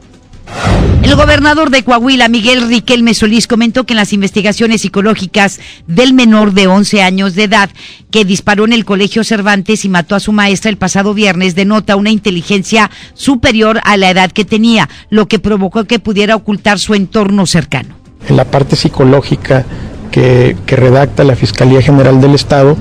[1.03, 6.53] El gobernador de Coahuila, Miguel Riquelme Solís, comentó que en las investigaciones psicológicas del menor
[6.53, 7.71] de 11 años de edad
[8.11, 11.97] que disparó en el colegio Cervantes y mató a su maestra el pasado viernes denota
[11.97, 16.95] una inteligencia superior a la edad que tenía, lo que provocó que pudiera ocultar su
[16.95, 17.97] entorno cercano.
[18.29, 19.67] En la parte psicológica
[20.13, 22.77] que, redacta la Fiscalía General del Estado,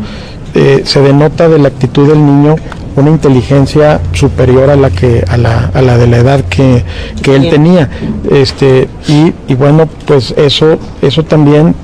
[0.54, 2.56] eh, se denota de la actitud del niño
[2.96, 6.84] una inteligencia superior a la que a la, a la de la edad que,
[7.22, 7.90] que él tenía.
[8.30, 11.76] Este y, y, bueno pues eso eso también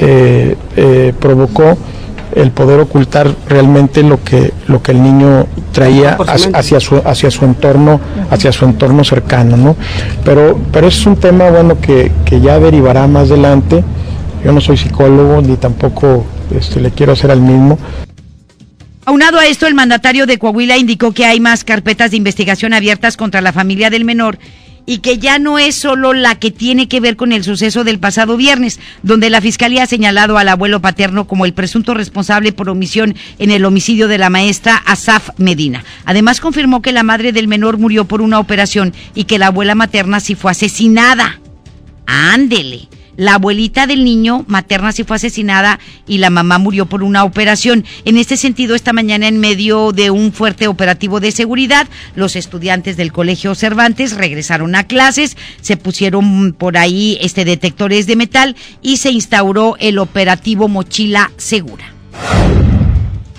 [0.00, 1.76] eh, eh, provocó
[2.34, 6.16] el poder ocultar realmente lo que lo que el niño traía
[6.54, 8.00] hacia su hacia su entorno
[8.30, 9.76] hacia su entorno cercano no
[10.24, 13.84] pero pero es un tema bueno que, que ya derivará más adelante.
[14.44, 16.24] Yo no soy psicólogo ni tampoco
[16.56, 17.78] este, le quiero hacer al mismo.
[19.04, 23.16] Aunado a esto, el mandatario de Coahuila indicó que hay más carpetas de investigación abiertas
[23.16, 24.38] contra la familia del menor
[24.86, 27.98] y que ya no es solo la que tiene que ver con el suceso del
[27.98, 32.68] pasado viernes, donde la fiscalía ha señalado al abuelo paterno como el presunto responsable por
[32.68, 35.84] omisión en el homicidio de la maestra Asaf Medina.
[36.04, 39.74] Además confirmó que la madre del menor murió por una operación y que la abuela
[39.74, 41.40] materna sí fue asesinada.
[42.06, 42.88] Ándele.
[43.16, 47.84] La abuelita del niño materna sí fue asesinada y la mamá murió por una operación.
[48.04, 52.96] En este sentido, esta mañana en medio de un fuerte operativo de seguridad, los estudiantes
[52.96, 58.96] del Colegio Cervantes regresaron a clases, se pusieron por ahí este detectores de metal y
[58.96, 61.92] se instauró el operativo Mochila Segura.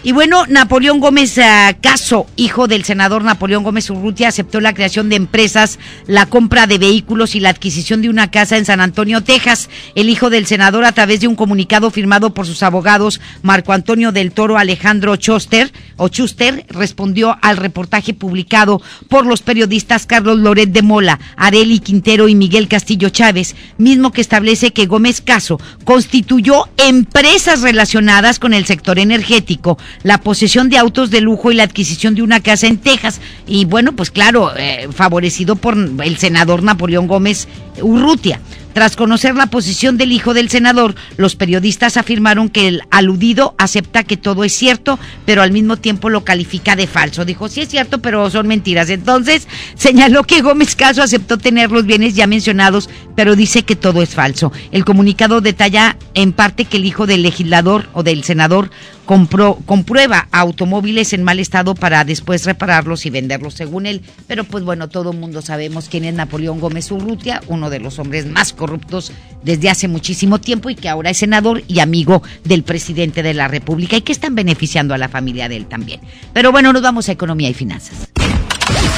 [0.06, 1.42] Y bueno, Napoleón Gómez uh,
[1.80, 6.78] Caso, hijo del senador Napoleón Gómez Urrutia, aceptó la creación de empresas, la compra de
[6.78, 9.70] vehículos y la adquisición de una casa en San Antonio, Texas.
[9.96, 14.12] El hijo del senador, a través de un comunicado firmado por sus abogados Marco Antonio
[14.12, 20.70] del Toro Alejandro Choster, o Chuster, respondió al reportaje publicado por los periodistas Carlos Loret
[20.70, 26.68] de Mola, Areli Quintero y Miguel Castillo Chávez, mismo que establece que Gómez Caso constituyó
[26.76, 32.16] empresas relacionadas con el sector energético la posesión de autos de lujo y la adquisición
[32.16, 33.22] de una casa en Texas.
[33.48, 37.48] Y bueno, pues claro, eh, favorecido por el senador Napoleón Gómez
[37.82, 38.40] Urrutia.
[38.74, 44.04] Tras conocer la posición del hijo del senador, los periodistas afirmaron que el aludido acepta
[44.04, 47.24] que todo es cierto, pero al mismo tiempo lo califica de falso.
[47.24, 48.90] Dijo, sí es cierto, pero son mentiras.
[48.90, 54.02] Entonces señaló que Gómez Caso aceptó tener los bienes ya mencionados, pero dice que todo
[54.02, 54.52] es falso.
[54.72, 58.72] El comunicado detalla en parte que el hijo del legislador o del senador
[59.06, 64.02] compró, comprueba automóviles en mal estado para después repararlos y venderlos según él.
[64.28, 68.00] Pero pues bueno, todo el mundo sabemos quién es Napoleón Gómez Urrutia, uno de los
[68.00, 69.12] hombres más corruptos
[69.44, 73.50] desde hace muchísimo tiempo y que ahora es senador y amigo del presidente de la
[73.50, 76.00] República y que están beneficiando a la familia de él también.
[76.32, 78.08] Pero bueno, nos vamos a economía y finanzas.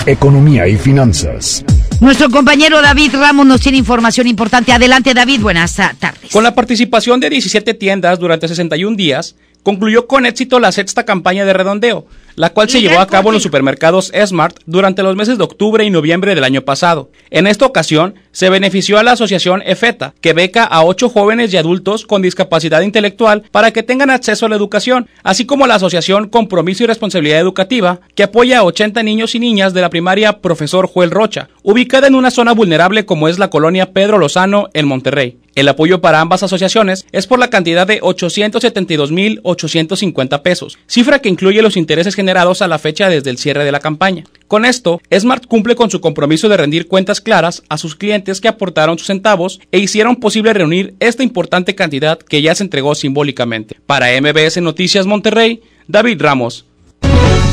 [0.05, 1.65] Economía y finanzas.
[1.99, 4.71] Nuestro compañero David Ramos nos tiene información importante.
[4.71, 6.31] Adelante David, buenas tardes.
[6.31, 11.43] Con la participación de 17 tiendas durante 61 días, concluyó con éxito la sexta campaña
[11.43, 12.05] de redondeo,
[12.35, 15.83] la cual se llevó a cabo en los supermercados Smart durante los meses de octubre
[15.83, 17.09] y noviembre del año pasado.
[17.29, 21.57] En esta ocasión, se benefició a la asociación EFETA, que beca a ocho jóvenes y
[21.57, 26.27] adultos con discapacidad intelectual para que tengan acceso a la educación, así como la asociación
[26.27, 30.87] Compromiso y Responsabilidad Educativa, que apoya a 80 niños y niñas de la primaria Profesor
[30.87, 35.37] Joel Rocha, ubicada en una zona vulnerable como es la colonia Pedro Lozano en Monterrey.
[35.55, 41.61] El apoyo para ambas asociaciones es por la cantidad de 872.850 pesos, cifra que incluye
[41.61, 44.23] los intereses generados a la fecha desde el cierre de la campaña.
[44.47, 48.47] Con esto, Smart cumple con su compromiso de rendir cuentas claras a sus clientes que
[48.47, 53.77] aportaron sus centavos e hicieron posible reunir esta importante cantidad que ya se entregó simbólicamente.
[53.85, 56.65] Para MBS Noticias Monterrey, David Ramos.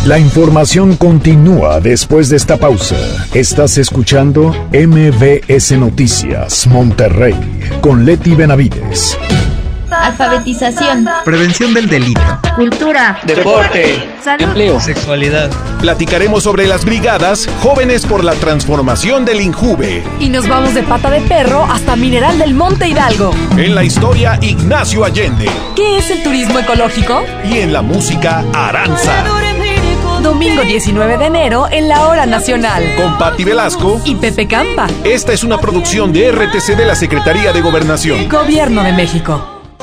[0.06, 2.96] La información continúa después de esta pausa.
[3.34, 7.36] Estás escuchando MBS Noticias Monterrey
[7.82, 9.18] con Leti Benavides.
[10.02, 11.08] Alfabetización.
[11.24, 12.20] Prevención del delito.
[12.56, 13.18] Cultura.
[13.24, 14.08] Deporte.
[14.22, 14.42] Salud.
[14.42, 14.80] Empleo.
[14.80, 15.50] Sexualidad.
[15.80, 20.02] Platicaremos sobre las brigadas Jóvenes por la Transformación del Injuve.
[20.18, 23.32] Y nos vamos de pata de perro hasta Mineral del Monte Hidalgo.
[23.56, 25.48] En la historia, Ignacio Allende.
[25.76, 27.22] ¿Qué es el turismo ecológico?
[27.44, 29.24] Y en la música, Aranza.
[30.22, 32.84] Domingo 19 de enero en la Hora Nacional.
[32.96, 34.86] Con Patti Velasco y Pepe Campa.
[35.02, 38.28] Esta es una producción de RTC de la Secretaría de Gobernación.
[38.28, 39.51] Gobierno de México.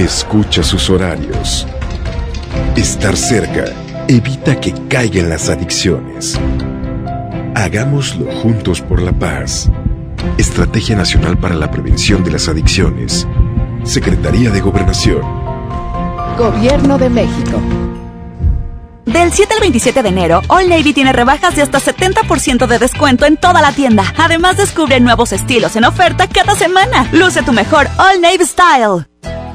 [0.00, 1.66] Escucha sus horarios.
[2.74, 3.66] Estar cerca
[4.08, 6.40] evita que caigan las adicciones.
[7.54, 9.70] Hagámoslo juntos por la paz.
[10.38, 13.28] Estrategia Nacional para la Prevención de las Adicciones.
[13.84, 15.20] Secretaría de Gobernación.
[16.38, 17.60] Gobierno de México.
[19.04, 23.26] Del 7 al 27 de enero, All Navy tiene rebajas de hasta 70% de descuento
[23.26, 24.14] en toda la tienda.
[24.16, 27.06] Además, descubre nuevos estilos en oferta cada semana.
[27.12, 29.09] Luce tu mejor All Navy Style.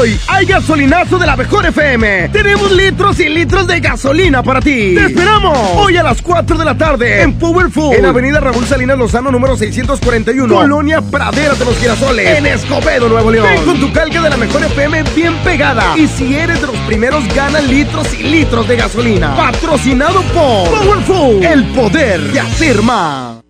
[0.00, 2.30] Hoy hay gasolinazo de la mejor FM.
[2.30, 4.94] Tenemos litros y litros de gasolina para ti.
[4.94, 5.58] ¡Te esperamos!
[5.76, 7.94] Hoy a las 4 de la tarde en Powerful.
[7.94, 10.54] En Avenida Raúl Salinas Lozano, número 641.
[10.54, 12.38] Colonia Praderas de los Girasoles.
[12.38, 13.46] En Escobedo, Nuevo León.
[13.46, 15.94] Ven con tu calca de la mejor FM bien pegada.
[15.98, 19.36] Y si eres de los primeros, gana litros y litros de gasolina.
[19.36, 21.44] Patrocinado por Powerful.
[21.44, 23.49] El poder de hacer más.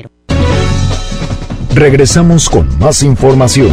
[1.73, 3.71] Regresamos con más información.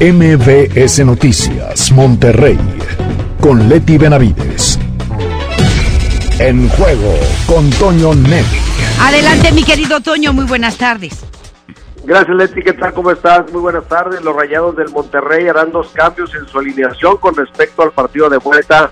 [0.00, 2.58] MBS Noticias, Monterrey,
[3.40, 4.78] con Leti Benavides.
[6.38, 7.14] En juego
[7.46, 8.46] con Toño Net.
[9.00, 11.22] Adelante, mi querido Toño, muy buenas tardes.
[12.04, 12.62] Gracias, Leti.
[12.62, 12.94] ¿Qué tal?
[12.94, 13.52] ¿Cómo estás?
[13.52, 14.22] Muy buenas tardes.
[14.22, 18.38] Los Rayados del Monterrey harán dos cambios en su alineación con respecto al partido de
[18.38, 18.90] vuelta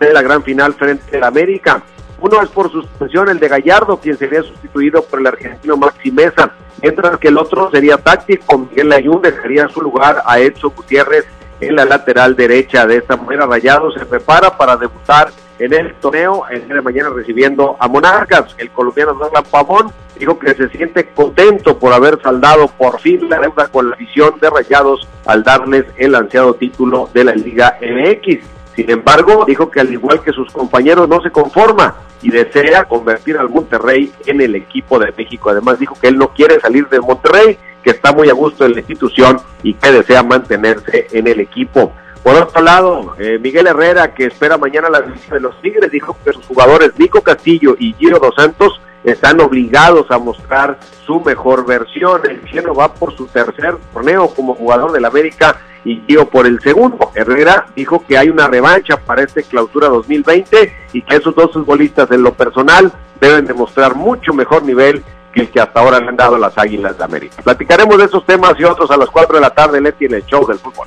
[0.00, 1.80] de la gran final frente al América.
[2.20, 6.50] Uno es por suspensión, el de Gallardo, quien sería sustituido por el argentino Maxi Mesa,
[6.82, 11.26] mientras que el otro sería táctico, Miguel Ayun dejaría su lugar a Edson Gutiérrez
[11.60, 12.86] en la lateral derecha.
[12.86, 17.10] De esta manera, Rayado se prepara para debutar en el torneo el día de mañana
[17.10, 18.54] recibiendo a Monarcas.
[18.58, 23.38] El colombiano Douglas Pavón dijo que se siente contento por haber saldado por fin la
[23.38, 28.44] deuda con la afición de Rayados al darles el ansiado título de la Liga MX.
[28.74, 33.36] Sin embargo, dijo que al igual que sus compañeros no se conforma y desea convertir
[33.38, 35.50] al Monterrey en el equipo de México.
[35.50, 38.72] Además dijo que él no quiere salir de Monterrey, que está muy a gusto en
[38.72, 41.92] la institución y que desea mantenerse en el equipo.
[42.22, 46.16] Por otro lado, eh, Miguel Herrera, que espera mañana la visita de los Tigres, dijo
[46.24, 51.64] que sus jugadores Nico Castillo y Giro Dos Santos están obligados a mostrar su mejor
[51.64, 52.20] versión.
[52.28, 56.60] El chino va por su tercer torneo como jugador del América y Gio por el
[56.60, 57.10] segundo.
[57.14, 62.10] Herrera dijo que hay una revancha para este clausura 2020 y que esos dos futbolistas
[62.10, 65.02] en lo personal deben demostrar mucho mejor nivel
[65.32, 67.42] que el que hasta ahora le han dado las Águilas de América.
[67.42, 70.24] Platicaremos de esos temas y otros a las 4 de la tarde, Leti, en el
[70.26, 70.86] show del fútbol.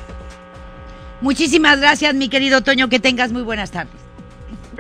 [1.22, 2.90] Muchísimas gracias, mi querido Toño.
[2.90, 4.11] Que tengas muy buenas tardes.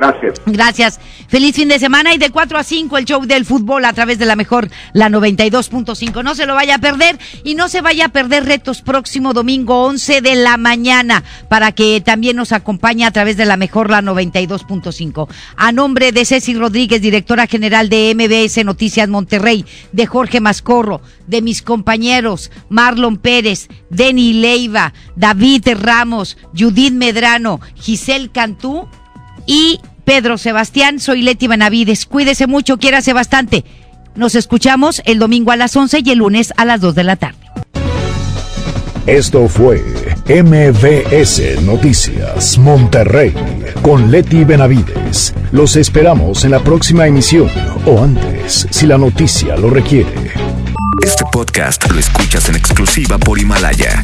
[0.02, 0.42] Gracias.
[0.48, 1.00] Gracias.
[1.28, 4.18] Feliz fin de semana y de 4 a 5 el show del fútbol a través
[4.18, 6.24] de la mejor, la 92.5.
[6.24, 9.84] No se lo vaya a perder y no se vaya a perder retos próximo domingo
[9.84, 14.02] 11 de la mañana para que también nos acompañe a través de la mejor, la
[14.02, 15.28] 92.5.
[15.56, 21.44] A nombre de Ceci Rodríguez, directora general de MBS Noticias Monterrey, de Jorge Mascorro, de
[21.44, 28.88] mis compañeros Marlon Pérez, Denny Leiva, David Ramos, Judith Medrano, Giselle Cantú
[29.46, 31.00] y Pedro Sebastián.
[31.00, 32.06] Soy Leti Benavides.
[32.06, 33.64] Cuídese mucho, quiérase bastante.
[34.16, 37.16] Nos escuchamos el domingo a las 11 y el lunes a las 2 de la
[37.16, 37.38] tarde.
[39.08, 39.84] Esto fue
[40.28, 43.34] MBS Noticias Monterrey
[43.82, 45.34] con Leti Benavides.
[45.52, 47.50] Los esperamos en la próxima emisión
[47.86, 50.14] o antes, si la noticia lo requiere.
[51.04, 54.04] Este podcast lo escuchas en exclusiva por Himalaya.